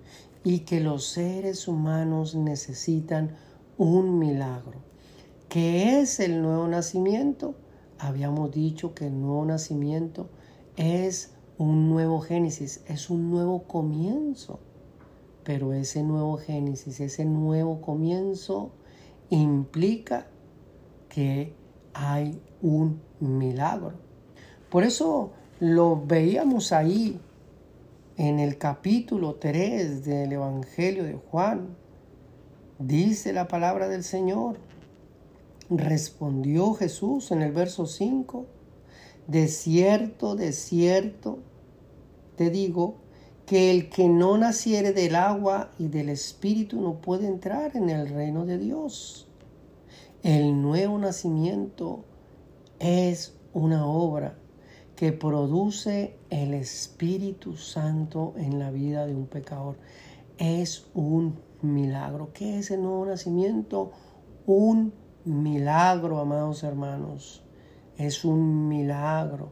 y 0.42 0.60
que 0.60 0.80
los 0.80 1.04
seres 1.04 1.68
humanos 1.68 2.34
necesitan 2.34 3.36
un 3.76 4.18
milagro. 4.18 4.80
¿Qué 5.50 6.00
es 6.00 6.18
el 6.18 6.40
nuevo 6.40 6.66
nacimiento? 6.66 7.56
Habíamos 7.98 8.52
dicho 8.52 8.94
que 8.94 9.08
el 9.08 9.20
nuevo 9.20 9.44
nacimiento 9.44 10.30
es 10.76 11.32
un 11.58 11.88
nuevo 11.88 12.20
Génesis, 12.20 12.82
es 12.86 13.10
un 13.10 13.30
nuevo 13.30 13.64
comienzo. 13.64 14.60
Pero 15.42 15.72
ese 15.72 16.02
nuevo 16.02 16.36
Génesis, 16.38 17.00
ese 17.00 17.24
nuevo 17.24 17.80
comienzo 17.80 18.72
implica 19.30 20.26
que 21.08 21.54
hay 21.94 22.40
un 22.62 23.00
milagro. 23.20 23.94
Por 24.70 24.84
eso 24.84 25.30
lo 25.60 26.04
veíamos 26.04 26.72
ahí 26.72 27.20
en 28.16 28.38
el 28.38 28.58
capítulo 28.58 29.36
3 29.36 30.04
del 30.04 30.32
Evangelio 30.32 31.04
de 31.04 31.14
Juan. 31.14 31.76
Dice 32.78 33.32
la 33.32 33.48
palabra 33.48 33.88
del 33.88 34.04
Señor. 34.04 34.58
Respondió 35.70 36.74
Jesús 36.74 37.30
en 37.32 37.42
el 37.42 37.52
verso 37.52 37.86
5 37.86 38.46
de 39.26 39.48
cierto, 39.48 40.36
de 40.36 40.52
cierto, 40.52 41.38
te 42.36 42.50
digo 42.50 42.96
que 43.44 43.70
el 43.70 43.88
que 43.88 44.08
no 44.08 44.38
naciere 44.38 44.92
del 44.92 45.16
agua 45.16 45.70
y 45.78 45.88
del 45.88 46.08
espíritu 46.08 46.80
no 46.80 47.00
puede 47.00 47.26
entrar 47.26 47.76
en 47.76 47.90
el 47.90 48.08
reino 48.08 48.44
de 48.44 48.58
Dios. 48.58 49.28
El 50.22 50.60
nuevo 50.60 50.98
nacimiento 50.98 52.04
es 52.78 53.36
una 53.52 53.86
obra 53.86 54.38
que 54.96 55.12
produce 55.12 56.16
el 56.30 56.54
Espíritu 56.54 57.56
Santo 57.56 58.34
en 58.36 58.58
la 58.58 58.70
vida 58.70 59.06
de 59.06 59.14
un 59.14 59.26
pecador. 59.26 59.76
Es 60.38 60.86
un 60.94 61.38
milagro. 61.62 62.32
¿Qué 62.32 62.58
es 62.58 62.70
el 62.70 62.82
nuevo 62.82 63.06
nacimiento? 63.06 63.92
Un 64.46 64.92
milagro, 65.24 66.18
amados 66.18 66.62
hermanos 66.64 67.45
es 67.96 68.24
un 68.24 68.68
milagro 68.68 69.50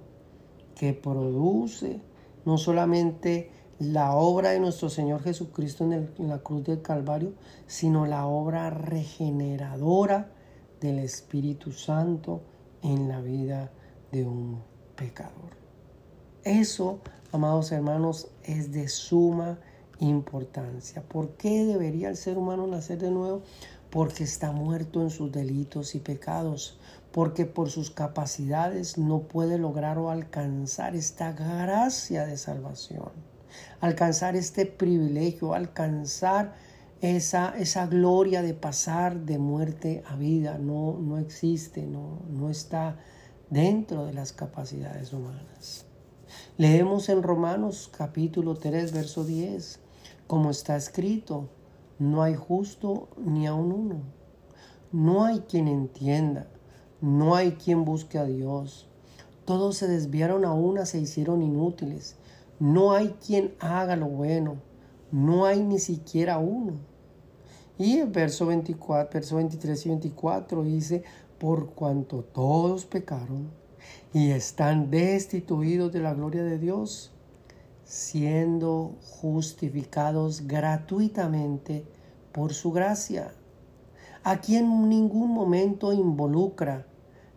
que 0.75 0.93
produce 0.93 2.01
no 2.45 2.59
solamente 2.59 3.51
la 3.79 4.15
obra 4.15 4.51
de 4.51 4.61
nuestro 4.61 4.89
Señor 4.89 5.23
Jesucristo 5.23 5.85
en, 5.85 6.29
la 6.29 6.39
cruz 6.39 6.65
del 6.65 6.83
Calvario, 6.83 7.35
sino 7.67 8.07
la 8.07 8.27
obra 8.27 8.71
regeneradora 8.71 10.31
del 10.81 10.99
Espíritu 10.99 11.73
Santo 11.73 12.43
en 12.83 13.09
la 13.09 13.21
vida 13.21 13.71
de 14.13 14.25
un 14.25 14.63
pecador. 14.95 15.57
Eso, 16.45 17.01
amados 17.33 17.73
hermanos, 17.73 18.29
es 18.45 18.71
de 18.73 18.89
suma 18.89 19.59
importancia. 19.99 21.03
¿Por 21.03 21.31
qué 21.31 21.65
debería 21.65 22.11
el 22.11 22.17
ser 22.17 22.37
humano 22.37 22.67
nacer 22.67 22.99
de 22.99 23.11
nuevo? 23.11 23.43
Porque 23.91 24.25
está 24.25 24.53
muerto 24.53 25.01
en 25.01 25.11
sus 25.11 25.33
delitos 25.33 25.95
y 25.95 26.01
pecados 26.01 26.79
porque 27.14 27.46
por 27.46 27.70
sus 27.70 27.92
capacidades 27.92 28.98
no 28.98 29.20
puede 29.20 29.57
lograr 29.57 29.98
o 29.98 30.11
alcanzar 30.11 30.96
esta 30.96 31.31
gracia 31.31 32.27
de 32.27 32.37
salvación, 32.37 33.12
alcanzar 33.81 34.35
este 34.35 34.66
privilegio, 34.66 35.55
alcanzar 35.55 36.55
esa, 37.00 37.57
esa 37.57 37.87
gloria 37.87 38.42
de 38.42 38.53
pasar 38.53 39.20
de 39.20 39.38
muerte 39.38 40.03
a 40.09 40.16
vida, 40.16 40.59
no, 40.59 40.98
no 40.98 41.18
existe, 41.18 41.87
no, 41.87 42.18
no 42.29 42.50
está 42.50 42.96
dentro 43.48 44.07
de 44.07 44.12
las 44.12 44.33
capacidades 44.33 45.12
humanas. 45.12 45.87
Leemos 46.57 47.09
en 47.09 47.22
Romanos 47.22 47.92
capítulo 47.96 48.57
3, 48.57 48.92
verso 48.92 49.22
10, 49.24 49.79
como 50.27 50.50
está 50.50 50.74
escrito, 50.74 51.48
no 52.00 52.24
hay 52.24 52.35
justo 52.35 53.09
ni 53.24 53.46
aun 53.46 53.70
uno, 53.70 54.03
no 54.90 55.24
hay 55.24 55.38
quien 55.42 55.68
entienda 55.68 56.48
no 57.05 57.35
hay 57.35 57.53
quien 57.53 57.85
busque 57.85 58.17
a 58.17 58.25
Dios. 58.25 58.88
Todos 59.45 59.77
se 59.77 59.87
desviaron 59.87 60.47
a 60.47 60.55
una, 60.55 60.87
se 60.87 60.99
hicieron 60.99 61.43
inútiles. 61.43 62.17
No 62.59 62.93
hay 62.93 63.14
quien 63.25 63.55
haga 63.61 63.95
lo 63.95 64.07
bueno. 64.07 64.57
No 65.12 65.45
hay 65.45 65.62
ni 65.62 65.79
siquiera 65.79 66.38
uno. 66.38 66.73
Y 67.77 67.99
el 67.99 68.09
verso 68.09 68.47
24, 68.47 69.11
verso 69.12 69.37
23 69.37 69.85
y 69.85 69.88
24 69.90 70.62
dice, 70.64 71.05
por 71.38 71.75
cuanto 71.75 72.23
todos 72.23 72.87
pecaron 72.87 73.51
y 74.14 74.31
están 74.31 74.90
destituidos 74.90 75.93
de 75.93 76.01
la 76.01 76.14
gloria 76.14 76.43
de 76.43 76.59
Dios, 76.59 77.12
siendo 77.85 78.95
justificados 79.21 80.47
gratuitamente 80.47 81.85
por 82.33 82.55
su 82.55 82.73
gracia, 82.73 83.35
a 84.23 84.40
quien 84.40 84.64
en 84.64 84.88
ningún 84.88 85.35
momento 85.35 85.93
involucra 85.93 86.87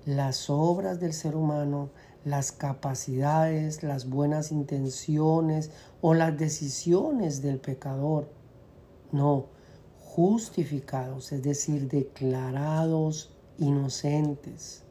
las 0.07 0.49
obras 0.49 1.01
del 1.01 1.11
ser 1.11 1.35
humano, 1.35 1.89
las 2.23 2.53
capacidades, 2.53 3.83
las 3.83 4.09
buenas 4.09 4.53
intenciones 4.53 5.69
o 5.99 6.13
las 6.13 6.37
decisiones 6.37 7.41
del 7.41 7.59
pecador. 7.59 8.31
No, 9.11 9.47
justificados, 9.99 11.33
es 11.33 11.43
decir, 11.43 11.89
declarados 11.89 13.35
inocentes, 13.57 14.83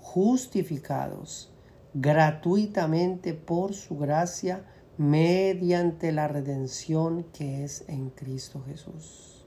justificados 0.00 1.52
gratuitamente 1.94 3.34
por 3.34 3.72
su 3.72 3.98
gracia 3.98 4.64
mediante 4.98 6.10
la 6.10 6.26
redención 6.26 7.22
que 7.32 7.62
es 7.62 7.84
en 7.86 8.10
Cristo 8.10 8.64
Jesús. 8.66 9.46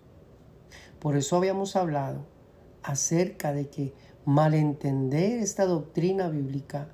Por 0.99 1.17
eso 1.17 1.35
habíamos 1.35 1.75
hablado 1.75 2.25
acerca 2.83 3.51
de 3.51 3.69
que 3.69 3.93
malentender 4.25 5.39
esta 5.39 5.65
doctrina 5.65 6.29
bíblica 6.29 6.87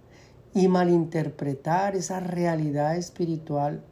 y 0.54 0.68
malinterpretar 0.68 1.96
esa 1.96 2.20
realidad 2.20 2.96
espiritual 2.96 3.84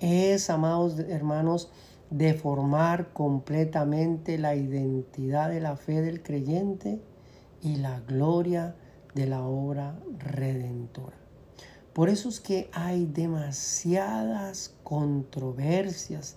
es, 0.00 0.48
amados 0.50 0.98
hermanos, 0.98 1.70
deformar 2.10 3.12
completamente 3.12 4.38
la 4.38 4.54
identidad 4.54 5.50
de 5.50 5.60
la 5.60 5.76
fe 5.76 6.00
del 6.00 6.22
creyente 6.22 7.02
y 7.60 7.76
la 7.76 8.00
gloria 8.00 8.76
de 9.14 9.26
la 9.26 9.42
obra 9.42 9.98
redentora. 10.18 11.16
Por 11.92 12.08
eso 12.08 12.28
es 12.28 12.40
que 12.40 12.70
hay 12.72 13.06
demasiadas 13.06 14.76
controversias 14.84 16.36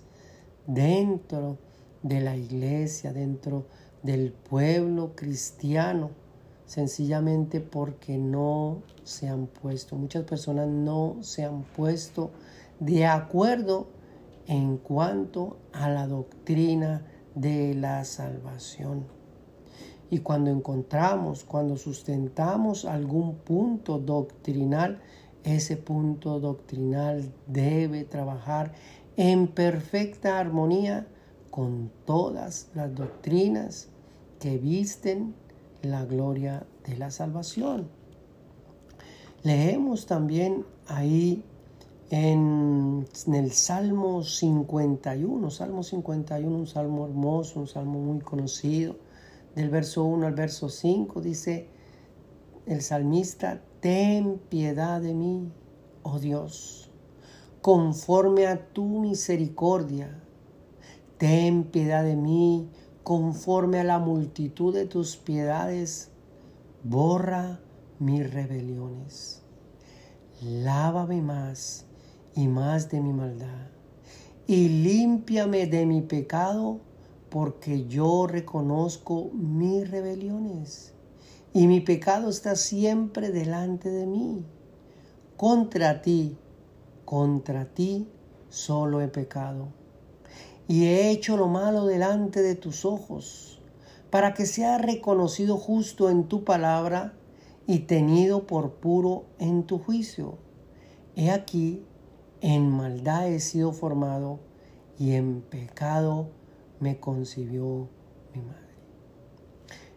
dentro 0.66 1.58
de 2.02 2.20
la 2.20 2.36
iglesia, 2.36 3.12
dentro 3.12 3.68
del 4.02 4.32
pueblo 4.32 5.14
cristiano, 5.14 6.10
sencillamente 6.66 7.60
porque 7.60 8.18
no 8.18 8.82
se 9.04 9.28
han 9.28 9.46
puesto, 9.46 9.96
muchas 9.96 10.24
personas 10.24 10.68
no 10.68 11.16
se 11.20 11.44
han 11.44 11.62
puesto 11.62 12.30
de 12.80 13.06
acuerdo 13.06 13.88
en 14.46 14.76
cuanto 14.76 15.58
a 15.72 15.88
la 15.88 16.06
doctrina 16.06 17.06
de 17.34 17.74
la 17.74 18.04
salvación. 18.04 19.04
Y 20.10 20.18
cuando 20.18 20.50
encontramos, 20.50 21.44
cuando 21.44 21.76
sustentamos 21.76 22.84
algún 22.84 23.36
punto 23.36 23.98
doctrinal, 23.98 25.00
ese 25.42 25.76
punto 25.76 26.38
doctrinal 26.38 27.32
debe 27.46 28.04
trabajar 28.04 28.72
en 29.16 29.48
perfecta 29.48 30.38
armonía 30.38 31.06
con 31.50 31.90
todas 32.04 32.68
las 32.74 32.94
doctrinas 32.94 33.88
que 34.38 34.58
visten 34.58 35.34
la 35.82 36.04
gloria 36.04 36.66
de 36.86 36.96
la 36.96 37.10
salvación. 37.10 37.88
Leemos 39.42 40.06
también 40.06 40.64
ahí 40.86 41.44
en, 42.10 43.06
el 43.32 43.52
Salmo 43.52 44.22
51, 44.22 45.50
Salmo 45.50 45.82
51, 45.82 46.56
un 46.56 46.66
salmo 46.66 47.06
hermoso, 47.06 47.60
un 47.60 47.66
salmo 47.66 47.98
muy 47.98 48.20
conocido, 48.20 48.96
del 49.54 49.68
verso 49.68 50.04
1 50.04 50.26
al 50.26 50.34
verso 50.34 50.68
5, 50.68 51.20
dice 51.20 51.68
el 52.66 52.80
salmista, 52.82 53.60
ten 53.80 54.38
piedad 54.48 55.00
de 55.00 55.14
mí, 55.14 55.50
oh 56.02 56.18
Dios, 56.18 56.90
conforme 57.60 58.46
a 58.46 58.72
tu 58.72 58.84
misericordia 59.00 60.22
Ten 61.22 61.62
piedad 61.62 62.02
de 62.02 62.16
mí 62.16 62.68
conforme 63.02 63.80
a 63.80 63.84
la 63.84 63.98
multitud 63.98 64.74
de 64.74 64.86
tus 64.86 65.16
piedades. 65.16 66.10
Borra 66.84 67.60
mis 67.98 68.32
rebeliones. 68.32 69.42
Lávame 70.40 71.22
más 71.22 71.86
y 72.34 72.48
más 72.48 72.90
de 72.90 73.00
mi 73.00 73.12
maldad. 73.12 73.68
Y 74.46 74.68
límpiame 74.68 75.66
de 75.66 75.86
mi 75.86 76.02
pecado, 76.02 76.80
porque 77.30 77.86
yo 77.86 78.26
reconozco 78.26 79.30
mis 79.32 79.88
rebeliones. 79.90 80.94
Y 81.54 81.66
mi 81.66 81.80
pecado 81.80 82.30
está 82.30 82.56
siempre 82.56 83.30
delante 83.30 83.90
de 83.90 84.06
mí. 84.06 84.44
Contra 85.36 86.02
ti, 86.02 86.36
contra 87.04 87.66
ti 87.66 88.08
solo 88.48 89.00
he 89.00 89.08
pecado 89.08 89.81
y 90.68 90.84
he 90.84 91.10
hecho 91.10 91.36
lo 91.36 91.48
malo 91.48 91.86
delante 91.86 92.42
de 92.42 92.54
tus 92.54 92.84
ojos, 92.84 93.60
para 94.10 94.34
que 94.34 94.46
sea 94.46 94.78
reconocido 94.78 95.56
justo 95.56 96.10
en 96.10 96.24
tu 96.24 96.44
palabra 96.44 97.14
y 97.66 97.80
tenido 97.80 98.46
por 98.46 98.74
puro 98.74 99.24
en 99.38 99.64
tu 99.64 99.78
juicio. 99.78 100.38
He 101.16 101.30
aquí, 101.30 101.84
en 102.40 102.70
maldad 102.70 103.28
he 103.28 103.40
sido 103.40 103.72
formado 103.72 104.40
y 104.98 105.12
en 105.12 105.42
pecado 105.42 106.28
me 106.80 106.98
concibió 106.98 107.88
mi 108.34 108.42
madre. 108.42 108.62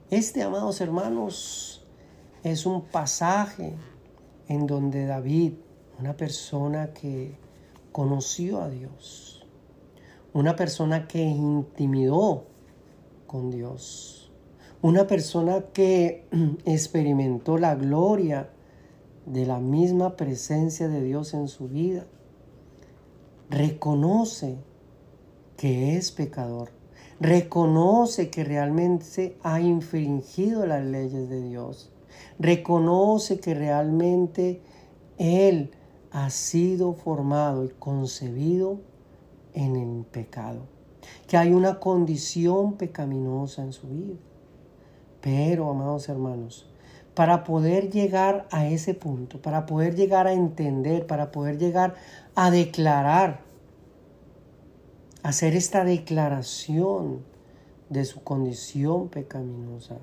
Este, 0.09 0.43
amados 0.43 0.81
hermanos, 0.81 1.83
es 2.43 2.65
un 2.65 2.83
pasaje 2.83 3.75
en 4.47 4.67
donde 4.67 5.07
David, 5.07 5.53
una 5.99 6.15
persona 6.15 6.93
que 6.93 7.37
conoció 7.91 8.61
a 8.61 8.69
Dios, 8.69 9.34
una 10.35 10.57
persona 10.57 11.07
que 11.07 11.21
intimidó 11.21 12.43
con 13.25 13.51
Dios, 13.51 14.33
una 14.81 15.07
persona 15.07 15.67
que 15.71 16.27
experimentó 16.65 17.57
la 17.57 17.75
gloria 17.75 18.49
de 19.25 19.45
la 19.45 19.59
misma 19.59 20.17
presencia 20.17 20.89
de 20.89 21.01
Dios 21.01 21.33
en 21.33 21.47
su 21.47 21.69
vida, 21.69 22.05
reconoce 23.49 24.57
que 25.55 25.95
es 25.95 26.11
pecador, 26.11 26.71
reconoce 27.21 28.29
que 28.29 28.43
realmente 28.43 29.37
ha 29.41 29.61
infringido 29.61 30.65
las 30.65 30.83
leyes 30.83 31.29
de 31.29 31.43
Dios, 31.43 31.93
reconoce 32.39 33.39
que 33.39 33.53
realmente 33.53 34.61
Él 35.17 35.71
ha 36.11 36.29
sido 36.29 36.91
formado 36.91 37.63
y 37.63 37.69
concebido 37.69 38.81
en 39.55 39.75
el 39.75 40.05
pecado, 40.05 40.67
que 41.27 41.37
hay 41.37 41.53
una 41.53 41.79
condición 41.79 42.73
pecaminosa 42.73 43.63
en 43.63 43.73
su 43.73 43.87
vida. 43.87 44.15
Pero, 45.21 45.71
amados 45.71 46.07
hermanos, 46.07 46.69
para 47.15 47.43
poder 47.43 47.89
llegar 47.89 48.47
a 48.51 48.67
ese 48.67 48.93
punto, 48.93 49.41
para 49.41 49.65
poder 49.65 49.95
llegar 49.95 50.27
a 50.27 50.33
entender, 50.33 51.07
para 51.07 51.31
poder 51.31 51.57
llegar 51.57 51.95
a 52.35 52.51
declarar, 52.51 53.41
hacer 55.23 55.55
esta 55.55 55.83
declaración 55.83 57.23
de 57.89 58.05
su 58.05 58.21
condición 58.23 59.09
pecaminosa, 59.09 59.97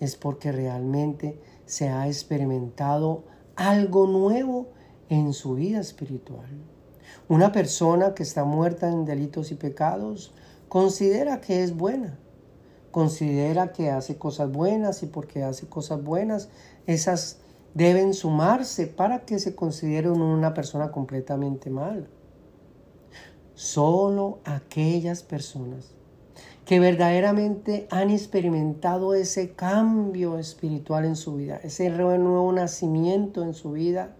es 0.00 0.16
porque 0.16 0.52
realmente 0.52 1.38
se 1.66 1.88
ha 1.88 2.06
experimentado 2.06 3.24
algo 3.56 4.06
nuevo 4.06 4.68
en 5.08 5.32
su 5.32 5.54
vida 5.54 5.80
espiritual. 5.80 6.48
Una 7.28 7.52
persona 7.52 8.14
que 8.14 8.22
está 8.22 8.44
muerta 8.44 8.88
en 8.88 9.04
delitos 9.04 9.50
y 9.50 9.54
pecados 9.54 10.32
considera 10.68 11.40
que 11.40 11.62
es 11.62 11.76
buena, 11.76 12.18
considera 12.90 13.72
que 13.72 13.90
hace 13.90 14.16
cosas 14.16 14.52
buenas 14.52 15.02
y 15.02 15.06
porque 15.06 15.42
hace 15.42 15.66
cosas 15.66 16.02
buenas, 16.02 16.48
esas 16.86 17.38
deben 17.74 18.14
sumarse 18.14 18.86
para 18.86 19.20
que 19.20 19.38
se 19.38 19.54
considere 19.54 20.10
una 20.10 20.54
persona 20.54 20.92
completamente 20.92 21.70
mala. 21.70 22.06
Solo 23.54 24.38
aquellas 24.44 25.22
personas 25.22 25.94
que 26.64 26.80
verdaderamente 26.80 27.86
han 27.90 28.10
experimentado 28.10 29.14
ese 29.14 29.52
cambio 29.52 30.38
espiritual 30.38 31.04
en 31.04 31.16
su 31.16 31.36
vida, 31.36 31.60
ese 31.62 31.90
nuevo 31.90 32.52
nacimiento 32.52 33.42
en 33.42 33.54
su 33.54 33.72
vida, 33.72 34.16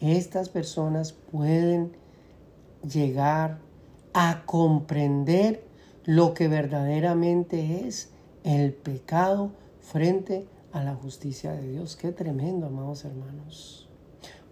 estas 0.00 0.48
personas 0.48 1.12
pueden 1.12 1.92
llegar 2.88 3.58
a 4.14 4.42
comprender 4.46 5.64
lo 6.04 6.34
que 6.34 6.48
verdaderamente 6.48 7.86
es 7.86 8.10
el 8.44 8.72
pecado 8.72 9.52
frente 9.80 10.46
a 10.72 10.82
la 10.82 10.94
justicia 10.94 11.52
de 11.52 11.68
Dios. 11.68 11.96
Qué 11.96 12.12
tremendo, 12.12 12.66
amados 12.66 13.04
hermanos. 13.04 13.88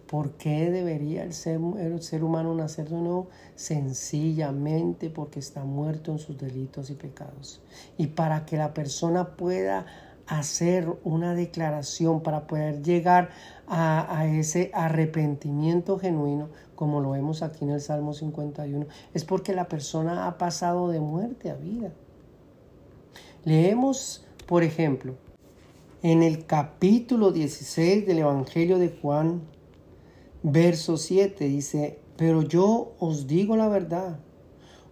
¿Por 0.07 0.31
qué 0.33 0.71
debería 0.71 1.23
el 1.23 1.33
ser, 1.33 1.59
el 1.79 2.01
ser 2.01 2.23
humano 2.23 2.53
nacer 2.53 2.89
de 2.89 2.95
nuevo? 2.95 3.27
Sencillamente 3.55 5.09
porque 5.09 5.39
está 5.39 5.65
muerto 5.65 6.11
en 6.11 6.19
sus 6.19 6.37
delitos 6.37 6.89
y 6.89 6.93
pecados. 6.93 7.61
Y 7.97 8.07
para 8.07 8.45
que 8.45 8.55
la 8.55 8.73
persona 8.73 9.35
pueda 9.35 9.85
hacer 10.27 10.93
una 11.03 11.33
declaración, 11.33 12.21
para 12.21 12.47
poder 12.47 12.83
llegar 12.83 13.29
a, 13.67 14.25
ese 14.27 14.71
arrepentimiento 14.73 15.97
genuino, 15.97 16.49
como 16.77 17.01
lo 17.01 17.09
vemos 17.09 17.41
aquí 17.41 17.65
en 17.65 17.71
el 17.71 17.81
Salmo 17.81 18.13
51, 18.13 18.85
es 19.13 19.25
porque 19.25 19.53
la 19.53 19.67
persona 19.67 20.27
ha 20.27 20.37
pasado 20.37 20.89
de 20.89 20.99
muerte 21.01 21.49
a 21.49 21.55
vida. 21.55 21.91
Leemos, 23.43 24.25
por 24.45 24.61
ejemplo, 24.63 25.15
en 26.03 26.21
el 26.21 26.45
capítulo 26.45 27.31
16 27.31 28.05
del 28.05 28.19
Evangelio 28.19 28.77
de 28.77 28.89
Juan, 28.89 29.41
verso 30.43 30.97
7, 30.97 31.45
dice, 31.45 31.99
pero 32.15 32.43
yo 32.43 32.93
os 32.99 33.25
digo 33.25 33.57
la 33.57 33.67
verdad, 33.67 34.19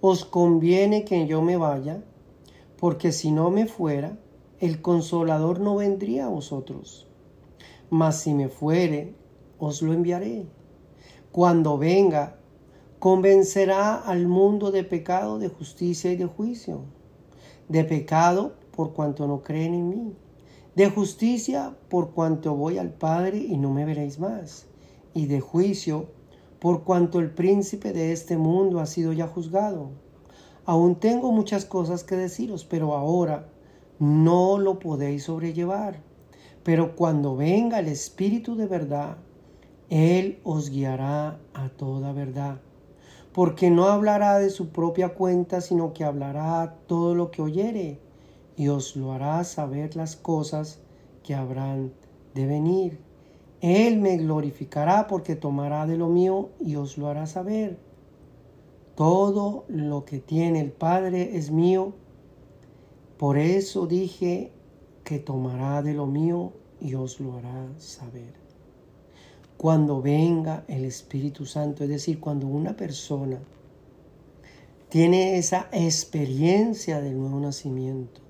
os 0.01 0.25
conviene 0.25 1.05
que 1.05 1.27
yo 1.27 1.43
me 1.43 1.55
vaya, 1.55 2.03
porque 2.77 3.11
si 3.11 3.31
no 3.31 3.51
me 3.51 3.67
fuera, 3.67 4.17
el 4.59 4.81
consolador 4.81 5.59
no 5.59 5.75
vendría 5.75 6.25
a 6.25 6.29
vosotros. 6.29 7.07
Mas 7.91 8.21
si 8.21 8.33
me 8.33 8.49
fuere, 8.49 9.13
os 9.59 9.83
lo 9.83 9.93
enviaré. 9.93 10.47
Cuando 11.35 11.77
venga, 11.77 12.37
convencerá 12.97 13.95
al 13.95 14.25
mundo 14.25 14.71
de 14.71 14.85
pecado, 14.85 15.37
de 15.37 15.49
justicia 15.49 16.13
y 16.13 16.15
de 16.15 16.27
juicio. 16.27 16.83
De 17.67 17.83
pecado 17.83 18.53
por 18.71 18.93
cuanto 18.93 19.27
no 19.27 19.43
creen 19.43 19.73
en 19.73 19.89
mí. 19.89 20.13
De 20.77 20.89
justicia 20.89 21.75
por 21.89 22.11
cuanto 22.11 22.55
voy 22.55 22.77
al 22.77 22.91
Padre 22.93 23.39
y 23.39 23.57
no 23.57 23.69
me 23.73 23.83
veréis 23.83 24.17
más. 24.17 24.67
Y 25.13 25.25
de 25.25 25.41
juicio 25.41 26.05
por 26.59 26.85
cuanto 26.85 27.19
el 27.19 27.31
príncipe 27.31 27.91
de 27.91 28.13
este 28.13 28.37
mundo 28.37 28.79
ha 28.79 28.85
sido 28.85 29.11
ya 29.11 29.27
juzgado. 29.27 29.89
aún 30.63 30.95
tengo 30.95 31.33
muchas 31.33 31.65
cosas 31.65 32.05
que 32.05 32.15
deciros, 32.15 32.63
pero 32.63 32.93
ahora 32.93 33.49
no 33.99 34.57
lo 34.57 34.79
podéis 34.79 35.25
sobrellevar. 35.25 36.01
Pero 36.63 36.95
cuando 36.95 37.35
venga 37.35 37.79
el 37.79 37.89
Espíritu 37.89 38.55
de 38.55 38.67
verdad, 38.67 39.17
Él 39.89 40.39
os 40.43 40.69
guiará 40.69 41.39
a 41.53 41.69
toda 41.69 42.11
verdad. 42.11 42.59
Porque 43.33 43.69
no 43.69 43.87
hablará 43.87 44.39
de 44.39 44.49
su 44.49 44.69
propia 44.69 45.09
cuenta, 45.09 45.61
sino 45.61 45.93
que 45.93 46.03
hablará 46.03 46.77
todo 46.87 47.13
lo 47.13 47.31
que 47.31 47.41
oyere 47.41 47.99
y 48.57 48.69
os 48.69 48.95
lo 48.95 49.11
hará 49.11 49.43
saber 49.43 49.95
las 49.95 50.15
cosas 50.15 50.79
que 51.23 51.35
habrán 51.35 51.93
de 52.33 52.45
venir. 52.45 52.99
Él 53.61 53.99
me 53.99 54.17
glorificará 54.17 55.07
porque 55.07 55.35
tomará 55.35 55.85
de 55.85 55.97
lo 55.97 56.07
mío 56.07 56.49
y 56.59 56.75
os 56.75 56.97
lo 56.97 57.07
hará 57.07 57.25
saber. 57.25 57.77
Todo 58.95 59.65
lo 59.67 60.05
que 60.05 60.19
tiene 60.19 60.61
el 60.61 60.71
Padre 60.71 61.37
es 61.37 61.51
mío. 61.51 61.93
Por 63.17 63.37
eso 63.37 63.87
dije 63.87 64.51
que 65.03 65.19
tomará 65.19 65.81
de 65.81 65.93
lo 65.93 66.05
mío 66.05 66.53
y 66.79 66.95
os 66.95 67.19
lo 67.19 67.37
hará 67.37 67.67
saber. 67.77 68.44
Cuando 69.57 70.01
venga 70.01 70.63
el 70.67 70.85
Espíritu 70.85 71.45
Santo, 71.45 71.83
es 71.83 71.89
decir, 71.89 72.19
cuando 72.19 72.47
una 72.47 72.75
persona 72.75 73.39
tiene 74.89 75.37
esa 75.37 75.67
experiencia 75.71 77.01
del 77.01 77.17
nuevo 77.17 77.39
nacimiento, 77.39 78.21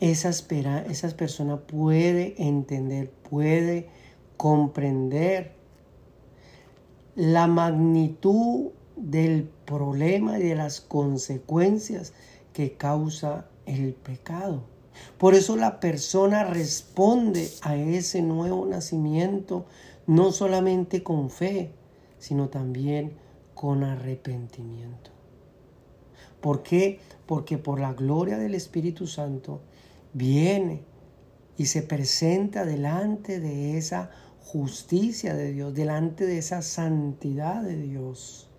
esa, 0.00 0.30
esa 0.30 1.08
persona 1.16 1.58
puede 1.58 2.34
entender, 2.42 3.10
puede 3.10 3.88
comprender 4.36 5.52
la 7.14 7.46
magnitud 7.46 8.70
del 8.96 9.50
problema 9.64 10.38
y 10.38 10.42
de 10.42 10.54
las 10.54 10.80
consecuencias 10.80 12.12
que 12.52 12.72
causa 12.72 13.46
el 13.66 13.94
pecado. 13.94 14.62
Por 15.18 15.34
eso 15.34 15.56
la 15.56 15.80
persona 15.80 16.44
responde 16.44 17.50
a 17.62 17.76
ese 17.76 18.22
nuevo 18.22 18.66
nacimiento 18.66 19.66
no 20.10 20.32
solamente 20.32 21.04
con 21.04 21.30
fe, 21.30 21.70
sino 22.18 22.48
también 22.48 23.12
con 23.54 23.84
arrepentimiento. 23.84 25.12
¿Por 26.40 26.64
qué? 26.64 26.98
Porque 27.26 27.58
por 27.58 27.78
la 27.78 27.92
gloria 27.92 28.36
del 28.36 28.56
Espíritu 28.56 29.06
Santo 29.06 29.60
viene 30.12 30.82
y 31.56 31.66
se 31.66 31.82
presenta 31.82 32.64
delante 32.64 33.38
de 33.38 33.78
esa 33.78 34.10
justicia 34.40 35.36
de 35.36 35.52
Dios, 35.52 35.74
delante 35.74 36.26
de 36.26 36.38
esa 36.38 36.60
santidad 36.62 37.62
de 37.62 37.76
Dios. 37.76 38.50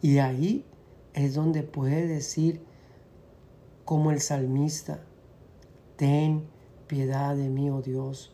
Y 0.00 0.16
ahí 0.16 0.64
es 1.12 1.34
donde 1.34 1.62
puede 1.62 2.06
decir, 2.06 2.62
como 3.84 4.12
el 4.12 4.22
salmista, 4.22 5.04
ten 5.96 6.46
piedad 6.86 7.36
de 7.36 7.50
mí, 7.50 7.68
oh 7.68 7.82
Dios, 7.82 8.33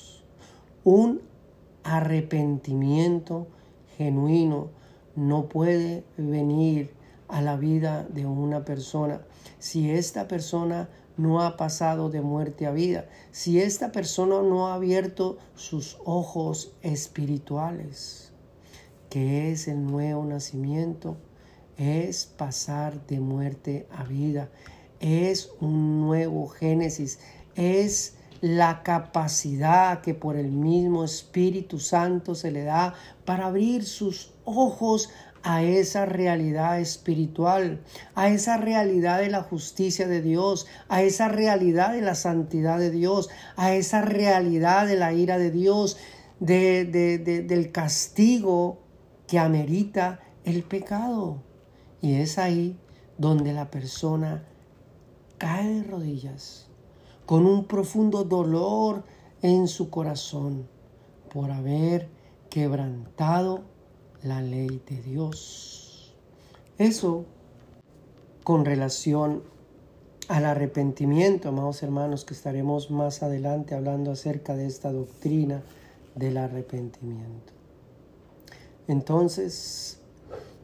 Un 0.83 1.21
arrepentimiento 1.83 3.47
genuino 3.97 4.69
no 5.15 5.47
puede 5.47 6.03
venir 6.17 6.91
a 7.27 7.41
la 7.41 7.55
vida 7.55 8.03
de 8.09 8.25
una 8.25 8.65
persona. 8.65 9.21
Si 9.59 9.91
esta 9.91 10.27
persona 10.27 10.89
no 11.17 11.43
ha 11.43 11.55
pasado 11.55 12.09
de 12.09 12.21
muerte 12.21 12.65
a 12.65 12.71
vida, 12.71 13.07
si 13.31 13.59
esta 13.59 13.91
persona 13.91 14.41
no 14.41 14.67
ha 14.67 14.73
abierto 14.73 15.37
sus 15.55 15.99
ojos 16.03 16.73
espirituales, 16.81 18.33
que 19.09 19.51
es 19.51 19.67
el 19.67 19.85
nuevo 19.85 20.25
nacimiento, 20.25 21.17
es 21.77 22.25
pasar 22.25 23.05
de 23.05 23.19
muerte 23.19 23.87
a 23.91 24.03
vida, 24.03 24.49
es 24.99 25.51
un 25.59 26.01
nuevo 26.01 26.47
génesis, 26.47 27.19
es 27.55 28.15
la 28.41 28.81
capacidad 28.81 30.01
que 30.01 30.15
por 30.15 30.35
el 30.35 30.51
mismo 30.51 31.03
Espíritu 31.03 31.79
Santo 31.79 32.33
se 32.33 32.51
le 32.51 32.63
da 32.63 32.95
para 33.23 33.45
abrir 33.45 33.85
sus 33.85 34.33
ojos 34.45 35.09
a 35.43 35.63
esa 35.63 36.05
realidad 36.05 36.79
espiritual, 36.79 37.81
a 38.15 38.29
esa 38.29 38.57
realidad 38.57 39.19
de 39.19 39.29
la 39.29 39.43
justicia 39.43 40.07
de 40.07 40.21
Dios, 40.21 40.67
a 40.89 41.03
esa 41.03 41.27
realidad 41.27 41.93
de 41.93 42.01
la 42.01 42.15
santidad 42.15 42.79
de 42.79 42.91
Dios, 42.91 43.29
a 43.55 43.73
esa 43.73 44.01
realidad 44.01 44.87
de 44.87 44.97
la 44.97 45.13
ira 45.13 45.37
de 45.37 45.51
Dios, 45.51 45.97
de, 46.39 46.85
del 47.47 47.71
castigo 47.71 48.79
que 49.27 49.39
amerita 49.39 50.19
el 50.45 50.63
pecado. 50.63 51.43
Y 52.01 52.15
es 52.15 52.39
ahí 52.39 52.79
donde 53.17 53.53
la 53.53 53.69
persona 53.69 54.43
cae 55.37 55.75
de 55.75 55.83
rodillas 55.83 56.70
con 57.31 57.45
un 57.45 57.63
profundo 57.63 58.25
dolor 58.25 59.05
en 59.41 59.69
su 59.69 59.89
corazón 59.89 60.67
por 61.33 61.49
haber 61.49 62.09
quebrantado 62.49 63.61
la 64.21 64.41
ley 64.41 64.81
de 64.89 65.01
Dios. 65.01 66.13
Eso 66.77 67.23
con 68.43 68.65
relación 68.65 69.43
al 70.27 70.43
arrepentimiento, 70.43 71.47
amados 71.47 71.81
hermanos, 71.83 72.25
que 72.25 72.33
estaremos 72.33 72.91
más 72.91 73.23
adelante 73.23 73.75
hablando 73.75 74.11
acerca 74.11 74.57
de 74.57 74.65
esta 74.65 74.91
doctrina 74.91 75.63
del 76.15 76.35
arrepentimiento. 76.35 77.53
Entonces, 78.89 80.01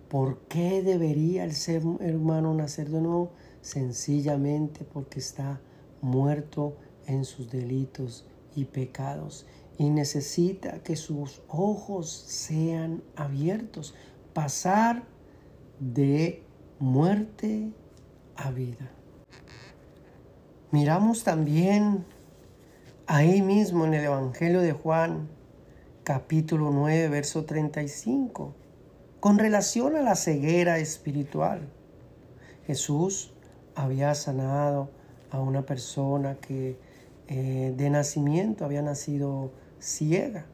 ¿por 0.09 0.39
qué 0.49 0.83
debería 0.83 1.45
el 1.45 1.53
ser 1.53 1.85
humano 1.85 2.53
nacer 2.53 2.89
de 2.89 2.99
nuevo? 2.99 3.31
Sencillamente 3.61 4.83
porque 4.83 5.19
está 5.19 5.61
muerto 6.01 6.77
en 7.05 7.25
sus 7.25 7.49
delitos 7.49 8.25
y 8.55 8.65
pecados 8.65 9.45
y 9.77 9.89
necesita 9.89 10.79
que 10.83 10.95
sus 10.95 11.41
ojos 11.47 12.09
sean 12.09 13.03
abiertos, 13.15 13.93
pasar 14.33 15.03
de 15.79 16.43
muerte 16.79 17.71
a 18.35 18.51
vida. 18.51 18.91
Miramos 20.71 21.23
también 21.23 22.05
ahí 23.05 23.41
mismo 23.41 23.85
en 23.85 23.93
el 23.93 24.05
Evangelio 24.05 24.61
de 24.61 24.73
Juan, 24.73 25.29
capítulo 26.03 26.71
9, 26.71 27.09
verso 27.09 27.45
35, 27.45 28.53
con 29.19 29.37
relación 29.37 29.95
a 29.95 30.01
la 30.01 30.15
ceguera 30.15 30.79
espiritual. 30.79 31.69
Jesús 32.65 33.33
había 33.75 34.13
sanado 34.15 34.89
a 35.31 35.39
una 35.39 35.65
persona 35.65 36.35
que 36.35 36.77
eh, 37.27 37.73
de 37.75 37.89
nacimiento 37.89 38.63
había 38.63 38.81
nacido 38.81 39.51
ciega. 39.79 40.45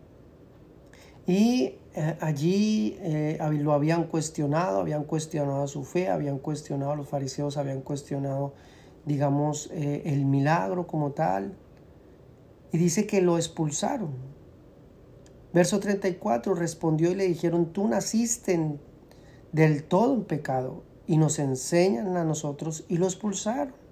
Y 1.27 1.75
eh, 1.95 2.17
allí 2.19 2.97
eh, 3.01 3.37
lo 3.59 3.73
habían 3.73 4.05
cuestionado, 4.05 4.79
habían 4.79 5.03
cuestionado 5.03 5.67
su 5.67 5.83
fe, 5.83 6.09
habían 6.09 6.39
cuestionado, 6.39 6.95
los 6.95 7.07
fariseos 7.07 7.57
habían 7.57 7.81
cuestionado, 7.81 8.53
digamos, 9.05 9.69
el 9.71 10.25
milagro 10.25 10.87
como 10.87 11.11
tal. 11.11 11.53
Y 12.71 12.77
dice 12.77 13.05
que 13.05 13.21
lo 13.21 13.37
expulsaron. 13.37 14.11
Verso 15.53 15.79
34 15.79 16.55
respondió 16.55 17.11
y 17.11 17.15
le 17.15 17.27
dijeron, 17.27 17.71
tú 17.71 17.87
naciste 17.87 18.79
del 19.51 19.83
todo 19.83 20.15
en 20.15 20.23
pecado 20.23 20.83
y 21.05 21.17
nos 21.17 21.37
enseñan 21.37 22.17
a 22.17 22.23
nosotros 22.23 22.85
y 22.89 22.97
lo 22.97 23.05
expulsaron. 23.05 23.82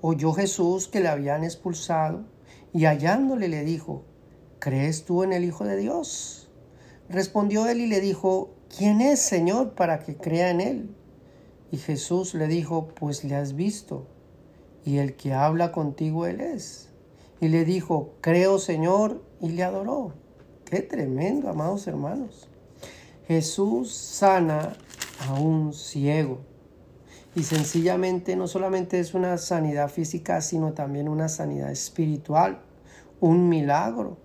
Oyó 0.00 0.32
Jesús 0.32 0.88
que 0.88 1.00
le 1.00 1.08
habían 1.08 1.44
expulsado 1.44 2.24
y 2.72 2.84
hallándole 2.84 3.48
le 3.48 3.64
dijo, 3.64 4.04
¿crees 4.58 5.04
tú 5.04 5.22
en 5.22 5.32
el 5.32 5.44
Hijo 5.44 5.64
de 5.64 5.76
Dios? 5.76 6.50
Respondió 7.08 7.66
él 7.68 7.80
y 7.80 7.86
le 7.86 8.00
dijo, 8.00 8.50
¿quién 8.76 9.00
es 9.00 9.20
Señor 9.20 9.74
para 9.74 10.00
que 10.00 10.16
crea 10.16 10.50
en 10.50 10.60
él? 10.60 10.96
Y 11.72 11.78
Jesús 11.78 12.34
le 12.34 12.46
dijo, 12.46 12.88
pues 12.88 13.24
le 13.24 13.34
has 13.34 13.54
visto, 13.54 14.06
y 14.84 14.98
el 14.98 15.16
que 15.16 15.32
habla 15.32 15.72
contigo 15.72 16.26
él 16.26 16.40
es. 16.40 16.90
Y 17.40 17.48
le 17.48 17.64
dijo, 17.64 18.14
creo 18.20 18.58
Señor, 18.58 19.22
y 19.40 19.48
le 19.48 19.62
adoró. 19.62 20.12
Qué 20.64 20.82
tremendo, 20.82 21.48
amados 21.48 21.86
hermanos. 21.86 22.48
Jesús 23.26 23.92
sana 23.92 24.74
a 25.28 25.34
un 25.34 25.72
ciego 25.72 26.40
Y 27.36 27.42
sencillamente 27.42 28.34
no 28.34 28.48
solamente 28.48 28.98
es 28.98 29.12
una 29.12 29.36
sanidad 29.36 29.90
física, 29.90 30.40
sino 30.40 30.72
también 30.72 31.06
una 31.06 31.28
sanidad 31.28 31.70
espiritual, 31.70 32.62
un 33.20 33.50
milagro, 33.50 34.16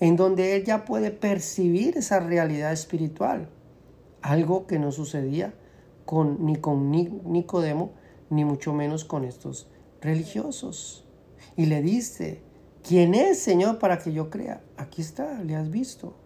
en 0.00 0.16
donde 0.16 0.56
él 0.56 0.64
puede 0.86 1.10
percibir 1.10 1.98
esa 1.98 2.20
realidad 2.20 2.72
espiritual, 2.72 3.50
algo 4.22 4.66
que 4.66 4.78
no 4.78 4.92
sucedía 4.92 5.52
con, 6.06 6.46
ni 6.46 6.56
con 6.56 6.90
Nicodemo, 6.90 7.92
ni 8.30 8.46
mucho 8.46 8.72
menos 8.72 9.04
con 9.04 9.26
estos 9.26 9.68
religiosos. 10.00 11.06
Y 11.56 11.66
le 11.66 11.82
dice, 11.82 12.40
¿quién 12.82 13.12
es, 13.14 13.40
Señor, 13.40 13.78
para 13.78 13.98
que 13.98 14.14
yo 14.14 14.30
crea? 14.30 14.64
Aquí 14.78 15.02
está, 15.02 15.42
le 15.42 15.54
has 15.54 15.70
visto. 15.70 16.16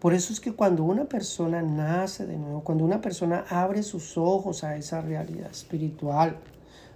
Por 0.00 0.12
eso 0.12 0.32
es 0.32 0.40
que 0.40 0.52
cuando 0.52 0.84
una 0.84 1.06
persona 1.06 1.62
nace 1.62 2.26
de 2.26 2.36
nuevo, 2.36 2.62
cuando 2.62 2.84
una 2.84 3.00
persona 3.00 3.44
abre 3.48 3.82
sus 3.82 4.18
ojos 4.18 4.62
a 4.62 4.76
esa 4.76 5.00
realidad 5.00 5.50
espiritual, 5.50 6.36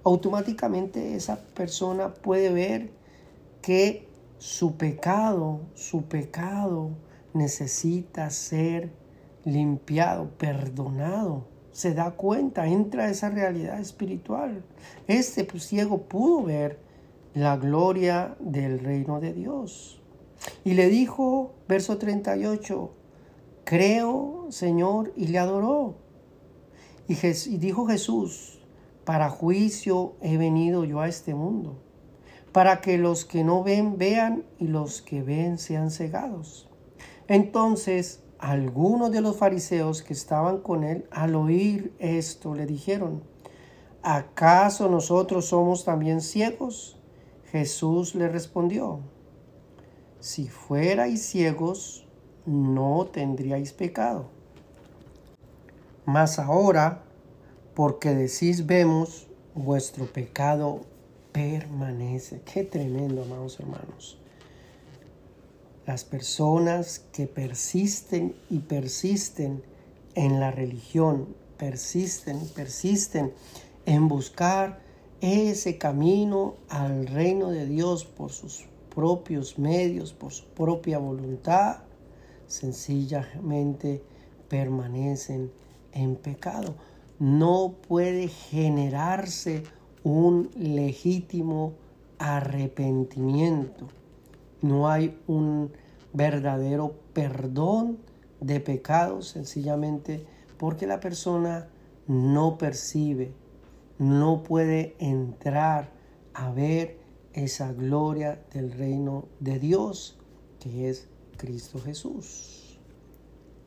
automáticamente 0.04 1.14
esa 1.14 1.36
persona 1.54 2.12
puede 2.12 2.50
ver 2.50 2.90
que 3.62 4.08
su 4.38 4.76
pecado, 4.76 5.60
su 5.74 6.04
pecado 6.04 6.90
necesita 7.34 8.30
ser 8.30 8.90
limpiado, 9.44 10.30
perdonado. 10.38 11.46
Se 11.72 11.94
da 11.94 12.12
cuenta, 12.12 12.66
entra 12.66 13.04
a 13.04 13.10
esa 13.10 13.30
realidad 13.30 13.78
espiritual. 13.80 14.62
Este 15.06 15.44
pues, 15.44 15.64
ciego 15.66 16.02
pudo 16.02 16.42
ver 16.42 16.78
la 17.34 17.56
gloria 17.56 18.36
del 18.40 18.80
reino 18.80 19.20
de 19.20 19.32
Dios. 19.32 19.99
Y 20.64 20.74
le 20.74 20.88
dijo, 20.88 21.54
verso 21.68 21.98
38, 21.98 22.90
creo, 23.64 24.46
Señor, 24.50 25.12
y 25.16 25.28
le 25.28 25.38
adoró. 25.38 25.96
Y, 27.08 27.14
y 27.14 27.56
dijo 27.58 27.86
Jesús, 27.86 28.60
para 29.04 29.28
juicio 29.30 30.14
he 30.20 30.36
venido 30.36 30.84
yo 30.84 31.00
a 31.00 31.08
este 31.08 31.34
mundo, 31.34 31.82
para 32.52 32.80
que 32.80 32.98
los 32.98 33.24
que 33.24 33.44
no 33.44 33.62
ven 33.62 33.98
vean 33.98 34.44
y 34.58 34.68
los 34.68 35.02
que 35.02 35.22
ven 35.22 35.58
sean 35.58 35.90
cegados. 35.90 36.68
Entonces 37.26 38.22
algunos 38.40 39.12
de 39.12 39.20
los 39.20 39.36
fariseos 39.36 40.02
que 40.02 40.14
estaban 40.14 40.60
con 40.60 40.82
él, 40.82 41.06
al 41.10 41.34
oír 41.34 41.94
esto, 41.98 42.54
le 42.54 42.64
dijeron, 42.64 43.22
¿acaso 44.02 44.88
nosotros 44.88 45.46
somos 45.46 45.84
también 45.84 46.22
ciegos? 46.22 46.98
Jesús 47.52 48.14
le 48.14 48.28
respondió, 48.28 49.00
si 50.20 50.48
fuerais 50.48 51.22
ciegos, 51.22 52.06
no 52.46 53.06
tendríais 53.06 53.72
pecado. 53.72 54.30
Mas 56.04 56.38
ahora, 56.38 57.02
porque 57.74 58.14
decís 58.14 58.66
vemos, 58.66 59.28
vuestro 59.54 60.06
pecado 60.06 60.82
permanece. 61.32 62.42
Qué 62.42 62.64
tremendo, 62.64 63.22
amados 63.22 63.58
hermanos. 63.60 64.18
Las 65.86 66.04
personas 66.04 67.00
que 67.12 67.26
persisten 67.26 68.36
y 68.48 68.58
persisten 68.60 69.62
en 70.14 70.40
la 70.40 70.50
religión, 70.50 71.34
persisten, 71.56 72.46
persisten 72.54 73.32
en 73.86 74.08
buscar 74.08 74.80
ese 75.20 75.78
camino 75.78 76.54
al 76.68 77.06
reino 77.06 77.50
de 77.50 77.66
Dios 77.66 78.04
por 78.04 78.30
sus 78.30 78.69
propios 78.94 79.58
medios, 79.58 80.12
por 80.12 80.32
su 80.32 80.44
propia 80.46 80.98
voluntad, 80.98 81.78
sencillamente 82.46 84.02
permanecen 84.48 85.50
en 85.92 86.16
pecado. 86.16 86.74
No 87.18 87.76
puede 87.88 88.28
generarse 88.28 89.62
un 90.02 90.50
legítimo 90.56 91.74
arrepentimiento. 92.18 93.88
No 94.62 94.90
hay 94.90 95.18
un 95.26 95.72
verdadero 96.12 96.94
perdón 97.12 97.98
de 98.40 98.60
pecados 98.60 99.28
sencillamente 99.28 100.26
porque 100.58 100.86
la 100.86 101.00
persona 101.00 101.68
no 102.06 102.58
percibe, 102.58 103.32
no 103.98 104.42
puede 104.42 104.96
entrar 104.98 105.90
a 106.34 106.50
ver 106.50 106.99
esa 107.32 107.72
gloria 107.72 108.42
del 108.52 108.72
reino 108.72 109.26
de 109.38 109.58
Dios 109.58 110.18
que 110.58 110.88
es 110.88 111.08
Cristo 111.36 111.80
Jesús. 111.80 112.78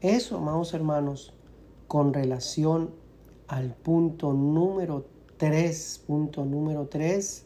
Eso, 0.01 0.37
amados 0.37 0.73
hermanos, 0.73 1.33
con 1.87 2.13
relación 2.13 2.91
al 3.47 3.73
punto 3.73 4.33
número 4.33 5.05
3, 5.37 6.03
punto 6.05 6.45
número 6.45 6.87
3, 6.87 7.45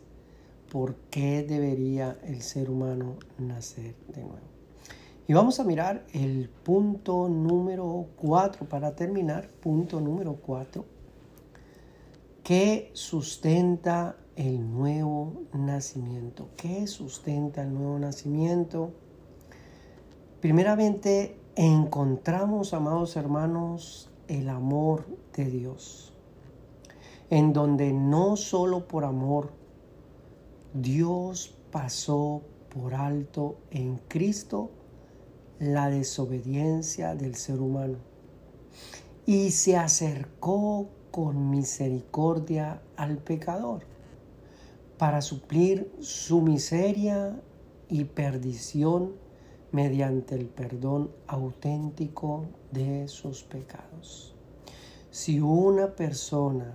¿por 0.71 0.95
qué 1.09 1.43
debería 1.43 2.19
el 2.23 2.41
ser 2.41 2.69
humano 2.69 3.15
nacer 3.37 3.95
de 4.07 4.21
nuevo? 4.21 4.47
Y 5.27 5.33
vamos 5.33 5.59
a 5.59 5.63
mirar 5.63 6.05
el 6.13 6.49
punto 6.49 7.27
número 7.27 8.07
4 8.17 8.67
para 8.67 8.95
terminar, 8.95 9.49
punto 9.61 9.99
número 9.99 10.35
4, 10.35 10.85
¿qué 12.43 12.91
sustenta 12.93 14.17
el 14.37 14.71
nuevo 14.71 15.33
nacimiento? 15.51 16.49
¿Qué 16.55 16.85
sustenta 16.87 17.63
el 17.63 17.73
nuevo 17.73 17.97
nacimiento? 17.97 18.91
Primeramente, 20.39 21.39
encontramos, 21.55 22.73
amados 22.73 23.17
hermanos, 23.17 24.11
el 24.27 24.47
amor 24.49 25.05
de 25.35 25.45
Dios, 25.45 26.13
en 27.31 27.51
donde 27.51 27.91
no 27.91 28.35
solo 28.37 28.87
por 28.87 29.05
amor, 29.05 29.51
Dios 30.73 31.55
pasó 31.71 32.43
por 32.69 32.93
alto 32.93 33.57
en 33.71 33.99
Cristo 34.07 34.69
la 35.59 35.89
desobediencia 35.89 37.15
del 37.15 37.33
ser 37.33 37.59
humano 37.59 37.97
y 39.25 39.49
se 39.49 39.75
acercó 39.75 40.89
con 41.09 41.49
misericordia 41.49 42.83
al 42.95 43.17
pecador 43.17 43.96
para 44.97 45.21
suplir 45.21 45.91
su 45.99 46.41
miseria 46.41 47.39
y 47.89 48.05
perdición 48.05 49.13
mediante 49.71 50.35
el 50.35 50.47
perdón 50.47 51.11
auténtico 51.27 52.45
de 52.71 53.07
sus 53.07 53.43
pecados. 53.43 54.35
Si 55.11 55.39
una 55.39 55.95
persona 55.95 56.73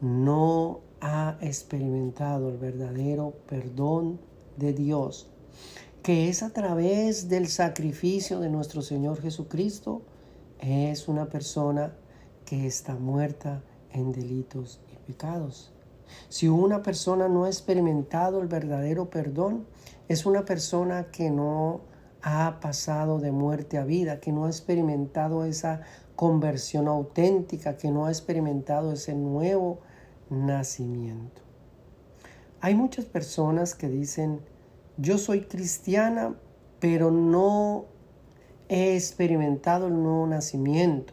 no 0.00 0.80
ha 1.00 1.36
experimentado 1.40 2.48
el 2.48 2.58
verdadero 2.58 3.34
perdón 3.46 4.20
de 4.56 4.72
Dios, 4.72 5.28
que 6.02 6.28
es 6.28 6.42
a 6.42 6.50
través 6.50 7.28
del 7.28 7.48
sacrificio 7.48 8.40
de 8.40 8.48
nuestro 8.48 8.82
Señor 8.82 9.20
Jesucristo, 9.20 10.02
es 10.60 11.08
una 11.08 11.26
persona 11.26 11.94
que 12.44 12.66
está 12.66 12.94
muerta 12.94 13.62
en 13.92 14.12
delitos 14.12 14.80
y 14.92 14.96
pecados. 15.06 15.72
Si 16.28 16.48
una 16.48 16.82
persona 16.82 17.28
no 17.28 17.44
ha 17.44 17.48
experimentado 17.48 18.40
el 18.40 18.48
verdadero 18.48 19.10
perdón, 19.10 19.66
es 20.08 20.26
una 20.26 20.44
persona 20.44 21.10
que 21.10 21.30
no 21.30 21.80
ha 22.22 22.58
pasado 22.60 23.18
de 23.18 23.32
muerte 23.32 23.78
a 23.78 23.84
vida, 23.84 24.20
que 24.20 24.32
no 24.32 24.46
ha 24.46 24.48
experimentado 24.48 25.44
esa 25.44 25.82
conversión 26.16 26.88
auténtica, 26.88 27.76
que 27.76 27.90
no 27.90 28.06
ha 28.06 28.10
experimentado 28.10 28.92
ese 28.92 29.14
nuevo 29.14 29.80
nacimiento. 30.30 31.42
Hay 32.60 32.74
muchas 32.74 33.04
personas 33.04 33.74
que 33.74 33.88
dicen, 33.88 34.40
yo 34.96 35.18
soy 35.18 35.42
cristiana, 35.42 36.34
pero 36.80 37.10
no 37.10 37.84
he 38.68 38.96
experimentado 38.96 39.86
el 39.86 40.02
nuevo 40.02 40.26
nacimiento. 40.26 41.12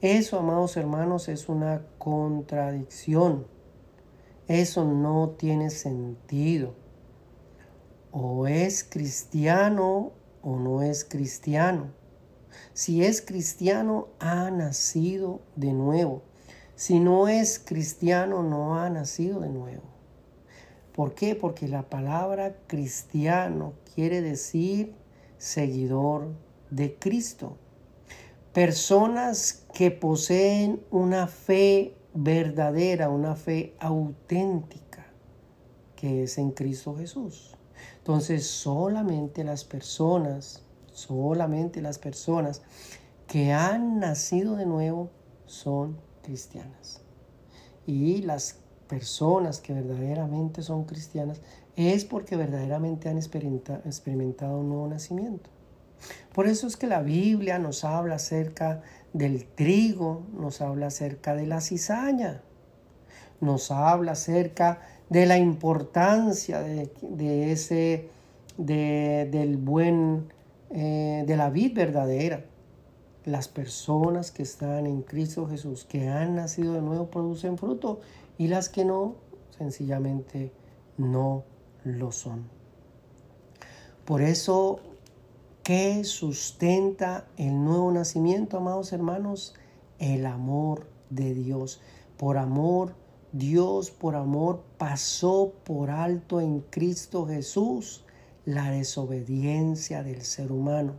Eso, 0.00 0.38
amados 0.38 0.76
hermanos, 0.76 1.28
es 1.28 1.48
una 1.48 1.82
contradicción. 1.98 3.46
Eso 4.48 4.84
no 4.84 5.34
tiene 5.38 5.68
sentido. 5.68 6.74
O 8.10 8.46
es 8.46 8.82
cristiano 8.82 10.12
o 10.40 10.56
no 10.56 10.82
es 10.82 11.04
cristiano. 11.04 11.92
Si 12.72 13.04
es 13.04 13.20
cristiano, 13.20 14.08
ha 14.18 14.50
nacido 14.50 15.42
de 15.54 15.74
nuevo. 15.74 16.22
Si 16.76 16.98
no 16.98 17.28
es 17.28 17.58
cristiano, 17.58 18.42
no 18.42 18.78
ha 18.80 18.88
nacido 18.88 19.40
de 19.40 19.50
nuevo. 19.50 19.82
¿Por 20.94 21.14
qué? 21.14 21.34
Porque 21.34 21.68
la 21.68 21.82
palabra 21.82 22.56
cristiano 22.66 23.74
quiere 23.94 24.22
decir 24.22 24.94
seguidor 25.36 26.32
de 26.70 26.98
Cristo. 26.98 27.58
Personas 28.54 29.66
que 29.74 29.90
poseen 29.90 30.80
una 30.90 31.26
fe 31.26 31.97
verdadera, 32.14 33.08
una 33.10 33.36
fe 33.36 33.74
auténtica, 33.78 35.06
que 35.96 36.24
es 36.24 36.38
en 36.38 36.50
Cristo 36.50 36.96
Jesús. 36.96 37.56
Entonces 37.98 38.46
solamente 38.46 39.44
las 39.44 39.64
personas, 39.64 40.62
solamente 40.92 41.82
las 41.82 41.98
personas 41.98 42.62
que 43.26 43.52
han 43.52 44.00
nacido 44.00 44.56
de 44.56 44.66
nuevo 44.66 45.10
son 45.46 45.98
cristianas. 46.22 47.02
y 47.86 48.20
las 48.20 48.58
personas 48.86 49.60
que 49.60 49.72
verdaderamente 49.72 50.62
son 50.62 50.84
cristianas 50.84 51.40
es 51.76 52.04
porque 52.04 52.36
verdaderamente 52.36 53.08
han 53.08 53.16
experimentado 53.16 54.58
un 54.58 54.68
nuevo 54.68 54.88
nacimiento. 54.88 55.48
Por 56.32 56.46
eso 56.46 56.66
es 56.66 56.76
que 56.76 56.86
la 56.86 57.02
Biblia 57.02 57.58
nos 57.58 57.84
habla 57.84 58.16
acerca 58.16 58.82
del 59.12 59.44
trigo, 59.44 60.26
nos 60.32 60.60
habla 60.60 60.86
acerca 60.86 61.34
de 61.34 61.46
la 61.46 61.60
cizaña, 61.60 62.42
nos 63.40 63.70
habla 63.70 64.12
acerca 64.12 64.80
de 65.10 65.26
la 65.26 65.38
importancia 65.38 66.60
de, 66.60 67.52
ese, 67.52 68.08
del 68.56 69.56
buen, 69.56 70.32
eh, 70.70 71.24
de 71.26 71.36
la 71.36 71.50
vid 71.50 71.74
verdadera. 71.74 72.44
Las 73.24 73.48
personas 73.48 74.30
que 74.30 74.42
están 74.42 74.86
en 74.86 75.02
Cristo 75.02 75.46
Jesús, 75.46 75.84
que 75.84 76.08
han 76.08 76.36
nacido 76.36 76.74
de 76.74 76.82
nuevo, 76.82 77.10
producen 77.10 77.58
fruto 77.58 78.00
y 78.38 78.48
las 78.48 78.68
que 78.68 78.84
no, 78.84 79.16
sencillamente 79.56 80.52
no 80.96 81.44
lo 81.84 82.12
son. 82.12 82.44
Por 84.04 84.22
eso, 84.22 84.80
¿qué 85.68 86.02
sustenta 86.02 87.26
el 87.36 87.62
nuevo 87.62 87.92
nacimiento, 87.92 88.56
amados 88.56 88.94
hermanos? 88.94 89.54
El 89.98 90.24
amor 90.24 90.88
de 91.10 91.34
Dios. 91.34 91.82
Por 92.16 92.38
amor, 92.38 92.94
Dios 93.32 93.90
por 93.90 94.16
amor 94.16 94.64
pasó 94.78 95.52
por 95.64 95.90
alto 95.90 96.40
en 96.40 96.60
Cristo 96.60 97.26
Jesús 97.26 98.06
la 98.46 98.70
desobediencia 98.70 100.02
del 100.02 100.22
ser 100.22 100.52
humano. 100.52 100.94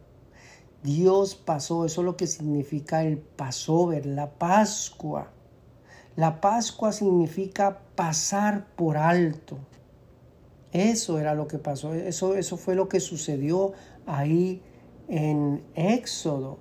Dios 0.84 1.34
pasó, 1.34 1.86
eso 1.86 2.02
es 2.02 2.06
lo 2.06 2.16
que 2.16 2.28
significa 2.28 3.04
el 3.04 3.18
Passover, 3.18 4.06
la 4.06 4.30
Pascua. 4.30 5.32
La 6.16 6.42
Pascua 6.42 6.92
significa 6.92 7.80
pasar 7.96 8.68
por 8.76 8.98
alto. 8.98 9.58
Eso 10.72 11.18
era 11.18 11.34
lo 11.34 11.48
que 11.48 11.58
pasó, 11.58 11.96
eso, 11.96 12.36
eso 12.36 12.56
fue 12.56 12.76
lo 12.76 12.88
que 12.88 13.00
sucedió 13.00 13.74
ahí 14.10 14.62
en 15.08 15.64
Éxodo, 15.76 16.58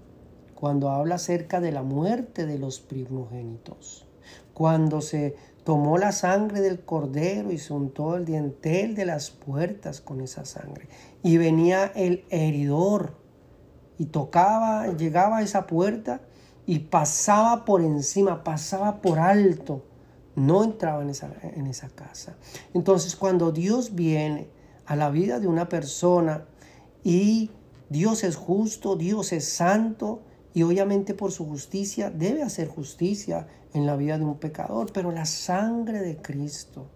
cuando 0.54 0.90
habla 0.90 1.16
acerca 1.16 1.60
de 1.60 1.72
la 1.72 1.82
muerte 1.82 2.46
de 2.46 2.58
los 2.58 2.80
primogénitos. 2.80 4.06
Cuando 4.54 5.00
se 5.00 5.36
tomó 5.64 5.98
la 5.98 6.12
sangre 6.12 6.60
del 6.60 6.80
cordero 6.80 7.52
y 7.52 7.58
se 7.58 7.72
untó 7.72 8.16
el 8.16 8.24
dientel 8.24 8.94
de 8.94 9.06
las 9.06 9.30
puertas 9.30 10.00
con 10.00 10.20
esa 10.20 10.44
sangre. 10.44 10.88
Y 11.22 11.36
venía 11.36 11.86
el 11.94 12.24
heridor 12.30 13.14
y 13.98 14.06
tocaba, 14.06 14.88
llegaba 14.88 15.38
a 15.38 15.42
esa 15.42 15.66
puerta 15.66 16.20
y 16.66 16.80
pasaba 16.80 17.64
por 17.64 17.80
encima, 17.82 18.44
pasaba 18.44 19.00
por 19.00 19.18
alto. 19.18 19.84
No 20.34 20.64
entraba 20.64 21.02
en 21.02 21.10
esa, 21.10 21.30
en 21.42 21.66
esa 21.66 21.88
casa. 21.88 22.36
Entonces 22.74 23.14
cuando 23.14 23.52
Dios 23.52 23.94
viene 23.94 24.48
a 24.86 24.96
la 24.96 25.10
vida 25.10 25.38
de 25.38 25.46
una 25.46 25.68
persona 25.68 26.44
y 27.08 27.50
Dios 27.88 28.22
es 28.22 28.36
justo, 28.36 28.94
Dios 28.94 29.32
es 29.32 29.48
santo, 29.48 30.20
y 30.52 30.62
obviamente 30.62 31.14
por 31.14 31.32
su 31.32 31.46
justicia 31.46 32.10
debe 32.10 32.42
hacer 32.42 32.68
justicia 32.68 33.46
en 33.72 33.86
la 33.86 33.96
vida 33.96 34.18
de 34.18 34.26
un 34.26 34.38
pecador, 34.38 34.92
pero 34.92 35.10
la 35.10 35.24
sangre 35.24 36.00
de 36.02 36.18
Cristo, 36.18 36.90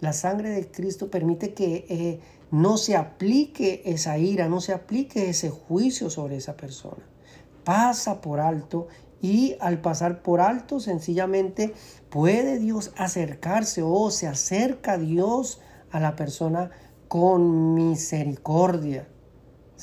la 0.00 0.14
sangre 0.14 0.48
de 0.48 0.70
Cristo 0.70 1.10
permite 1.10 1.52
que 1.52 1.84
eh, 1.90 2.20
no 2.50 2.78
se 2.78 2.96
aplique 2.96 3.82
esa 3.84 4.16
ira, 4.16 4.48
no 4.48 4.62
se 4.62 4.72
aplique 4.72 5.28
ese 5.28 5.50
juicio 5.50 6.08
sobre 6.08 6.36
esa 6.36 6.56
persona. 6.56 7.04
Pasa 7.64 8.22
por 8.22 8.40
alto 8.40 8.88
y 9.20 9.56
al 9.60 9.82
pasar 9.82 10.22
por 10.22 10.40
alto 10.40 10.80
sencillamente 10.80 11.74
puede 12.08 12.58
Dios 12.58 12.92
acercarse 12.96 13.82
o 13.82 14.10
se 14.10 14.26
acerca 14.26 14.96
Dios 14.96 15.60
a 15.90 16.00
la 16.00 16.16
persona 16.16 16.70
con 17.08 17.74
misericordia, 17.74 19.06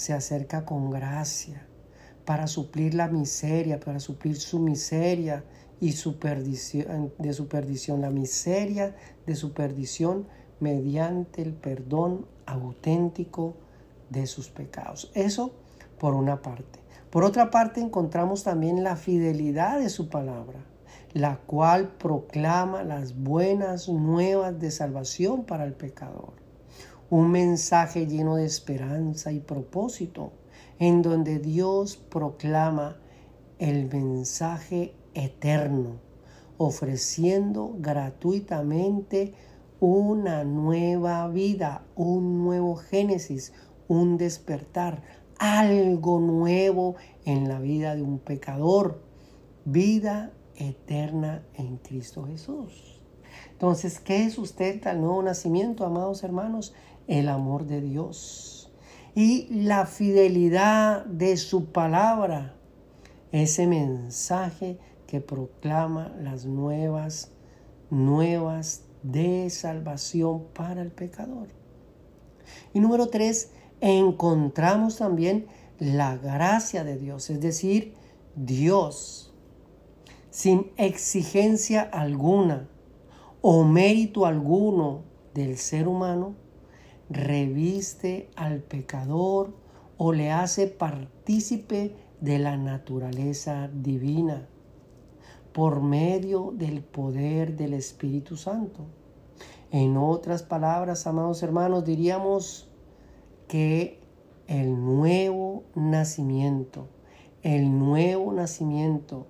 se 0.01 0.13
acerca 0.13 0.65
con 0.65 0.89
gracia 0.89 1.67
para 2.25 2.47
suplir 2.47 2.95
la 2.95 3.07
miseria, 3.07 3.79
para 3.79 3.99
suplir 3.99 4.35
su 4.35 4.57
miseria 4.57 5.43
y 5.79 5.91
su 5.91 6.17
perdición, 6.17 7.13
de 7.19 7.33
su 7.33 7.47
perdición, 7.47 8.01
la 8.01 8.09
miseria 8.09 8.95
de 9.27 9.35
su 9.35 9.53
perdición 9.53 10.25
mediante 10.59 11.43
el 11.43 11.53
perdón 11.53 12.25
auténtico 12.47 13.57
de 14.09 14.25
sus 14.25 14.49
pecados. 14.49 15.11
Eso 15.13 15.53
por 15.99 16.15
una 16.15 16.41
parte. 16.41 16.79
Por 17.11 17.23
otra 17.23 17.51
parte 17.51 17.79
encontramos 17.79 18.43
también 18.43 18.83
la 18.83 18.95
fidelidad 18.95 19.77
de 19.77 19.89
su 19.89 20.09
palabra, 20.09 20.65
la 21.13 21.37
cual 21.37 21.89
proclama 21.89 22.83
las 22.83 23.15
buenas 23.15 23.87
nuevas 23.87 24.59
de 24.59 24.71
salvación 24.71 25.43
para 25.43 25.63
el 25.65 25.73
pecador. 25.73 26.40
Un 27.11 27.29
mensaje 27.29 28.07
lleno 28.07 28.37
de 28.37 28.45
esperanza 28.45 29.33
y 29.33 29.41
propósito, 29.41 30.31
en 30.79 31.01
donde 31.01 31.39
Dios 31.39 31.97
proclama 31.97 33.01
el 33.59 33.89
mensaje 33.89 34.95
eterno, 35.13 35.99
ofreciendo 36.57 37.75
gratuitamente 37.79 39.33
una 39.81 40.45
nueva 40.45 41.27
vida, 41.27 41.83
un 41.97 42.45
nuevo 42.45 42.77
génesis, 42.77 43.51
un 43.89 44.15
despertar, 44.15 45.03
algo 45.37 46.21
nuevo 46.21 46.95
en 47.25 47.49
la 47.49 47.59
vida 47.59 47.93
de 47.93 48.03
un 48.03 48.19
pecador, 48.19 49.03
vida 49.65 50.31
eterna 50.55 51.43
en 51.55 51.75
Cristo 51.75 52.23
Jesús. 52.23 53.01
Entonces, 53.51 53.99
¿qué 53.99 54.29
sustenta 54.29 54.91
el 54.91 55.01
nuevo 55.01 55.21
nacimiento, 55.21 55.85
amados 55.85 56.23
hermanos? 56.23 56.73
El 57.07 57.29
amor 57.29 57.65
de 57.65 57.81
Dios 57.81 58.71
y 59.15 59.47
la 59.49 59.85
fidelidad 59.85 61.05
de 61.05 61.35
su 61.37 61.71
palabra, 61.71 62.55
ese 63.31 63.67
mensaje 63.67 64.77
que 65.07 65.19
proclama 65.19 66.13
las 66.21 66.45
nuevas, 66.45 67.31
nuevas 67.89 68.83
de 69.03 69.49
salvación 69.49 70.45
para 70.53 70.81
el 70.81 70.91
pecador. 70.91 71.47
Y 72.73 72.79
número 72.79 73.07
tres, 73.07 73.51
encontramos 73.81 74.97
también 74.97 75.47
la 75.79 76.15
gracia 76.15 76.83
de 76.83 76.97
Dios, 76.97 77.29
es 77.29 77.41
decir, 77.41 77.95
Dios, 78.35 79.33
sin 80.29 80.71
exigencia 80.77 81.81
alguna 81.81 82.69
o 83.41 83.63
mérito 83.63 84.25
alguno 84.25 85.03
del 85.33 85.57
ser 85.57 85.87
humano, 85.87 86.35
reviste 87.11 88.29
al 88.35 88.59
pecador 88.59 89.53
o 89.97 90.13
le 90.13 90.31
hace 90.31 90.67
partícipe 90.67 91.95
de 92.21 92.39
la 92.39 92.57
naturaleza 92.57 93.69
divina 93.73 94.47
por 95.53 95.81
medio 95.81 96.53
del 96.55 96.81
poder 96.81 97.55
del 97.57 97.73
Espíritu 97.73 98.37
Santo. 98.37 98.85
En 99.71 99.97
otras 99.97 100.43
palabras, 100.43 101.05
amados 101.07 101.43
hermanos, 101.43 101.85
diríamos 101.85 102.69
que 103.47 103.99
el 104.47 104.73
nuevo 104.73 105.63
nacimiento, 105.75 106.87
el 107.41 107.77
nuevo 107.77 108.31
nacimiento 108.31 109.27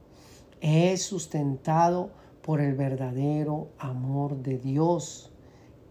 es 0.62 1.04
sustentado 1.04 2.12
por 2.42 2.62
el 2.62 2.76
verdadero 2.76 3.70
amor 3.78 4.38
de 4.38 4.58
Dios, 4.58 5.32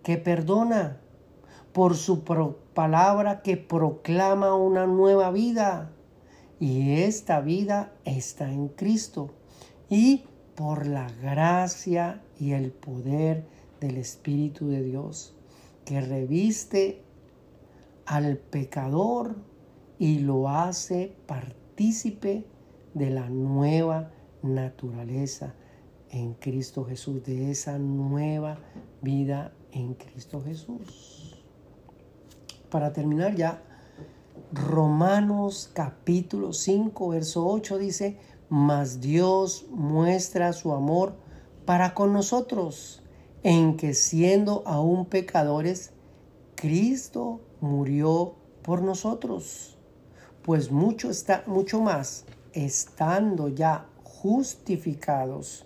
que 0.03 0.17
perdona 0.17 1.01
por 1.73 1.97
su 1.97 2.25
palabra 2.75 3.43
que 3.43 3.57
proclama 3.57 4.55
una 4.55 4.87
nueva 4.87 5.31
vida. 5.31 5.93
Y 6.59 7.03
esta 7.03 7.41
vida 7.41 7.93
está 8.05 8.51
en 8.53 8.69
Cristo 8.69 9.31
y 9.89 10.25
por 10.55 10.87
la 10.87 11.11
gracia 11.23 12.23
y 12.39 12.53
el 12.53 12.71
poder 12.71 13.47
del 13.81 13.97
Espíritu 13.97 14.69
de 14.69 14.83
Dios 14.83 15.35
que 15.85 16.01
reviste 16.01 17.03
al 18.05 18.37
pecador 18.37 19.37
y 19.99 20.19
lo 20.19 20.49
hace 20.49 21.17
partícipe 21.27 22.45
de 22.95 23.11
la 23.11 23.29
nueva 23.29 24.11
naturaleza 24.43 25.55
en 26.11 26.35
Cristo 26.35 26.85
Jesús, 26.85 27.25
de 27.25 27.51
esa 27.51 27.79
nueva 27.79 28.59
vida 29.01 29.53
en 29.73 29.95
Cristo 29.95 30.43
Jesús. 30.43 31.20
Para 32.71 32.93
terminar 32.93 33.35
ya, 33.35 33.63
Romanos 34.53 35.71
capítulo 35.73 36.53
5, 36.53 37.09
verso 37.09 37.47
8 37.47 37.79
dice, 37.79 38.19
mas 38.49 39.01
Dios 39.01 39.67
muestra 39.71 40.53
su 40.53 40.73
amor 40.73 41.15
para 41.67 41.95
con 41.95 42.13
nosotros, 42.13 43.03
en 43.43 43.77
que 43.77 43.95
siendo 43.95 44.63
aún 44.67 45.07
pecadores, 45.07 45.93
Cristo 46.55 47.41
murió 47.61 48.35
por 48.63 48.83
nosotros. 48.83 49.77
Pues 50.43 50.71
mucho 50.71 51.11
está 51.11 51.45
mucho 51.47 51.81
más 51.81 52.25
estando 52.53 53.49
ya 53.49 53.87
justificados 54.03 55.65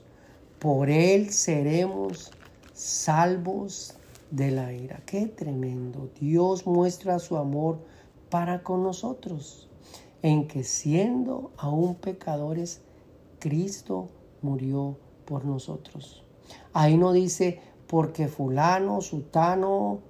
por 0.59 0.89
él 0.89 1.31
seremos 1.31 2.31
salvos 2.73 3.95
de 4.35 4.51
la 4.51 4.72
ira. 4.72 5.03
Qué 5.07 5.26
tremendo. 5.26 6.11
Dios 6.18 6.66
muestra 6.66 7.18
su 7.18 7.37
amor 7.37 7.78
para 8.30 8.62
con 8.62 8.82
nosotros, 8.82 9.68
en 10.22 10.49
que 10.49 10.64
siendo 10.64 11.53
aún 11.57 11.95
pecadores, 11.95 12.82
Cristo 13.39 14.09
murió 14.43 14.99
por 15.24 15.45
nosotros. 15.45 16.24
Ahí 16.72 16.97
no 16.97 17.12
dice 17.12 17.61
porque 17.87 18.26
fulano, 18.26 19.01
sutano, 19.01 20.01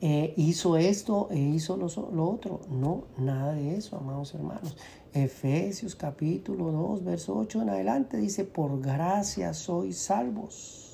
eh, 0.00 0.34
hizo 0.36 0.76
esto 0.76 1.28
e 1.30 1.38
hizo 1.38 1.76
lo, 1.76 1.88
lo, 2.12 2.30
otro. 2.30 2.60
No, 2.68 3.04
nada 3.16 3.52
de 3.52 3.76
eso, 3.76 3.96
amados 3.96 4.34
hermanos. 4.34 4.76
Efesios 5.12 5.94
capítulo 5.94 6.72
2, 6.72 7.04
verso 7.04 7.36
8 7.36 7.62
en 7.62 7.70
adelante 7.70 8.16
dice, 8.16 8.44
por 8.44 8.80
gracia 8.80 9.54
sois 9.54 9.98
salvos. 9.98 10.87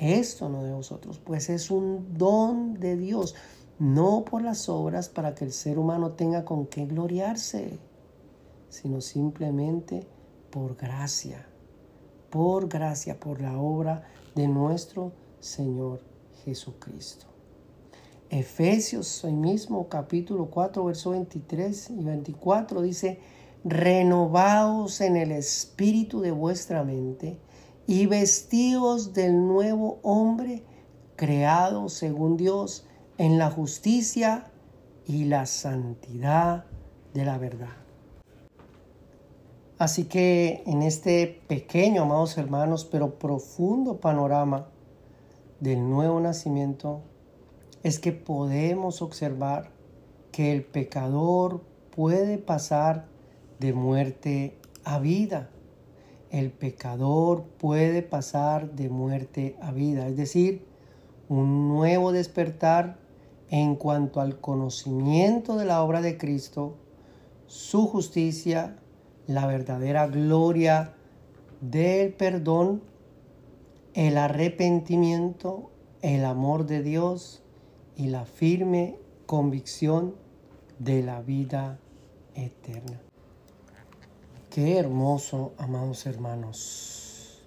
Esto 0.00 0.48
no 0.48 0.64
de 0.64 0.72
vosotros, 0.72 1.18
pues 1.18 1.50
es 1.50 1.70
un 1.70 2.16
don 2.16 2.80
de 2.80 2.96
Dios, 2.96 3.34
no 3.78 4.24
por 4.24 4.40
las 4.40 4.70
obras 4.70 5.10
para 5.10 5.34
que 5.34 5.44
el 5.44 5.52
ser 5.52 5.78
humano 5.78 6.12
tenga 6.12 6.46
con 6.46 6.66
qué 6.66 6.86
gloriarse, 6.86 7.78
sino 8.70 9.02
simplemente 9.02 10.06
por 10.48 10.74
gracia, 10.74 11.46
por 12.30 12.66
gracia, 12.66 13.20
por 13.20 13.42
la 13.42 13.58
obra 13.58 14.04
de 14.34 14.48
nuestro 14.48 15.12
Señor 15.38 16.00
Jesucristo. 16.46 17.26
Efesios, 18.30 19.22
hoy 19.22 19.34
mismo, 19.34 19.86
capítulo 19.90 20.46
4, 20.46 20.82
verso 20.82 21.10
23 21.10 21.90
y 21.90 22.04
24, 22.04 22.80
dice, 22.80 23.18
renovaos 23.64 25.02
en 25.02 25.18
el 25.18 25.32
espíritu 25.32 26.22
de 26.22 26.30
vuestra 26.30 26.84
mente 26.84 27.38
y 27.90 28.06
vestidos 28.06 29.14
del 29.14 29.48
nuevo 29.48 29.98
hombre, 30.04 30.62
creado 31.16 31.88
según 31.88 32.36
Dios 32.36 32.86
en 33.18 33.36
la 33.36 33.50
justicia 33.50 34.46
y 35.08 35.24
la 35.24 35.44
santidad 35.44 36.66
de 37.14 37.24
la 37.24 37.36
verdad. 37.36 37.74
Así 39.76 40.04
que 40.04 40.62
en 40.66 40.82
este 40.82 41.42
pequeño, 41.48 42.02
amados 42.02 42.38
hermanos, 42.38 42.84
pero 42.84 43.18
profundo 43.18 43.96
panorama 43.98 44.68
del 45.58 45.90
nuevo 45.90 46.20
nacimiento, 46.20 47.00
es 47.82 47.98
que 47.98 48.12
podemos 48.12 49.02
observar 49.02 49.72
que 50.30 50.52
el 50.52 50.62
pecador 50.62 51.64
puede 51.90 52.38
pasar 52.38 53.06
de 53.58 53.72
muerte 53.72 54.56
a 54.84 55.00
vida. 55.00 55.50
El 56.30 56.50
pecador 56.50 57.44
puede 57.58 58.02
pasar 58.02 58.72
de 58.72 58.88
muerte 58.88 59.56
a 59.60 59.72
vida, 59.72 60.06
es 60.06 60.16
decir, 60.16 60.64
un 61.28 61.68
nuevo 61.68 62.12
despertar 62.12 62.98
en 63.50 63.74
cuanto 63.74 64.20
al 64.20 64.40
conocimiento 64.40 65.56
de 65.56 65.64
la 65.64 65.82
obra 65.82 66.00
de 66.00 66.16
Cristo, 66.16 66.76
su 67.46 67.86
justicia, 67.86 68.76
la 69.26 69.46
verdadera 69.46 70.06
gloria 70.06 70.94
del 71.60 72.12
perdón, 72.12 72.82
el 73.94 74.16
arrepentimiento, 74.16 75.70
el 76.00 76.24
amor 76.24 76.66
de 76.66 76.82
Dios, 76.82 77.42
y 77.96 78.06
la 78.06 78.24
firme 78.24 78.96
convicción 79.26 80.14
de 80.78 81.02
la 81.02 81.20
vida 81.20 81.78
eterna. 82.34 83.09
Qué 84.50 84.78
hermoso, 84.78 85.52
amados 85.58 86.06
hermanos, 86.06 87.40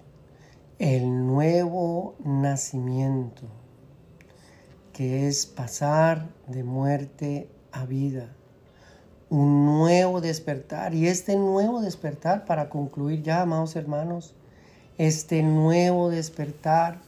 el 0.78 1.26
nuevo 1.26 2.14
nacimiento, 2.24 3.42
que 4.94 5.28
es 5.28 5.44
pasar 5.44 6.30
de 6.48 6.64
muerte 6.64 7.50
a 7.72 7.84
vida, 7.84 8.34
un 9.28 9.66
nuevo 9.66 10.22
despertar. 10.22 10.94
Y 10.94 11.06
este 11.06 11.36
nuevo 11.36 11.82
despertar, 11.82 12.46
para 12.46 12.70
concluir 12.70 13.22
ya, 13.22 13.42
amados 13.42 13.76
hermanos, 13.76 14.34
este 14.96 15.42
nuevo 15.42 16.08
despertar 16.08 17.02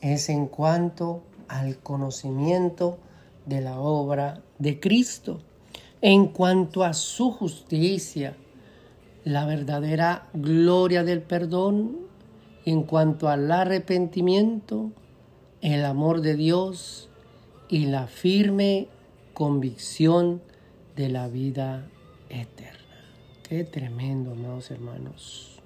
es 0.00 0.28
en 0.28 0.46
cuanto 0.46 1.24
al 1.48 1.76
conocimiento 1.78 2.98
de 3.46 3.62
la 3.62 3.80
obra 3.80 4.44
de 4.60 4.78
Cristo. 4.78 5.40
En 6.02 6.28
cuanto 6.28 6.84
a 6.84 6.94
su 6.94 7.32
justicia, 7.32 8.36
la 9.30 9.46
verdadera 9.46 10.28
gloria 10.34 11.04
del 11.04 11.22
perdón, 11.22 11.98
en 12.64 12.82
cuanto 12.82 13.28
al 13.28 13.50
arrepentimiento, 13.52 14.90
el 15.60 15.84
amor 15.84 16.20
de 16.20 16.34
Dios 16.34 17.08
y 17.68 17.86
la 17.86 18.08
firme 18.08 18.88
convicción 19.32 20.42
de 20.96 21.10
la 21.10 21.28
vida 21.28 21.86
eterna. 22.28 22.80
Qué 23.48 23.62
tremendo, 23.62 24.32
amados 24.32 24.70
hermanos. 24.72 25.60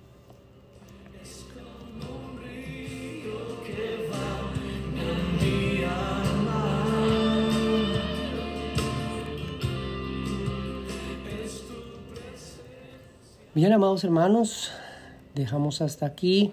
Bien, 13.55 13.73
amados 13.73 14.03
hermanos, 14.03 14.73
dejamos 15.37 15.81
hasta 15.81 16.07
aquí 16.07 16.51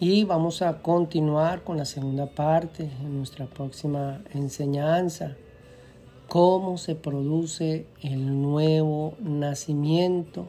y 0.00 0.24
vamos 0.24 0.60
a 0.60 0.82
continuar 0.82 1.62
con 1.62 1.76
la 1.76 1.84
segunda 1.84 2.26
parte 2.26 2.90
en 3.02 3.18
nuestra 3.18 3.46
próxima 3.46 4.20
enseñanza. 4.34 5.36
Cómo 6.26 6.76
se 6.76 6.96
produce 6.96 7.86
el 8.02 8.42
nuevo 8.42 9.14
nacimiento, 9.20 10.48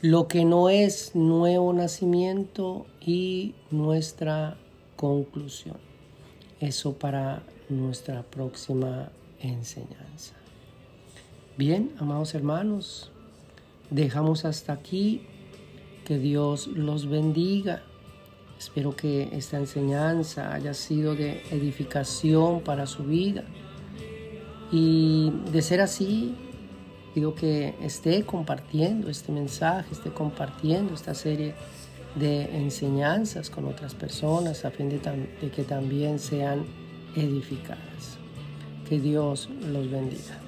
lo 0.00 0.28
que 0.28 0.46
no 0.46 0.70
es 0.70 1.14
nuevo 1.14 1.74
nacimiento 1.74 2.86
y 3.02 3.54
nuestra 3.70 4.56
conclusión. 4.96 5.76
Eso 6.58 6.94
para 6.94 7.42
nuestra 7.68 8.22
próxima 8.22 9.10
enseñanza. 9.40 10.32
Bien, 11.58 11.92
amados 11.98 12.34
hermanos, 12.34 13.09
dejamos 13.90 14.44
hasta 14.44 14.72
aquí. 14.72 15.22
Que 16.04 16.18
Dios 16.18 16.66
los 16.66 17.08
bendiga. 17.08 17.82
Espero 18.58 18.94
que 18.94 19.28
esta 19.32 19.58
enseñanza 19.58 20.52
haya 20.52 20.74
sido 20.74 21.14
de 21.14 21.42
edificación 21.50 22.60
para 22.60 22.86
su 22.86 23.04
vida. 23.04 23.44
Y 24.72 25.32
de 25.50 25.62
ser 25.62 25.80
así, 25.80 26.34
pido 27.14 27.34
que 27.34 27.74
esté 27.80 28.24
compartiendo 28.24 29.08
este 29.08 29.32
mensaje, 29.32 29.92
esté 29.92 30.10
compartiendo 30.10 30.94
esta 30.94 31.14
serie 31.14 31.54
de 32.14 32.56
enseñanzas 32.56 33.50
con 33.50 33.66
otras 33.66 33.94
personas 33.94 34.64
a 34.64 34.70
fin 34.70 34.88
de, 34.88 35.00
que 35.50 35.64
también 35.64 36.18
sean 36.18 36.64
edificadas. 37.16 38.18
Que 38.88 39.00
Dios 39.00 39.48
los 39.72 39.90
bendiga. 39.90 40.38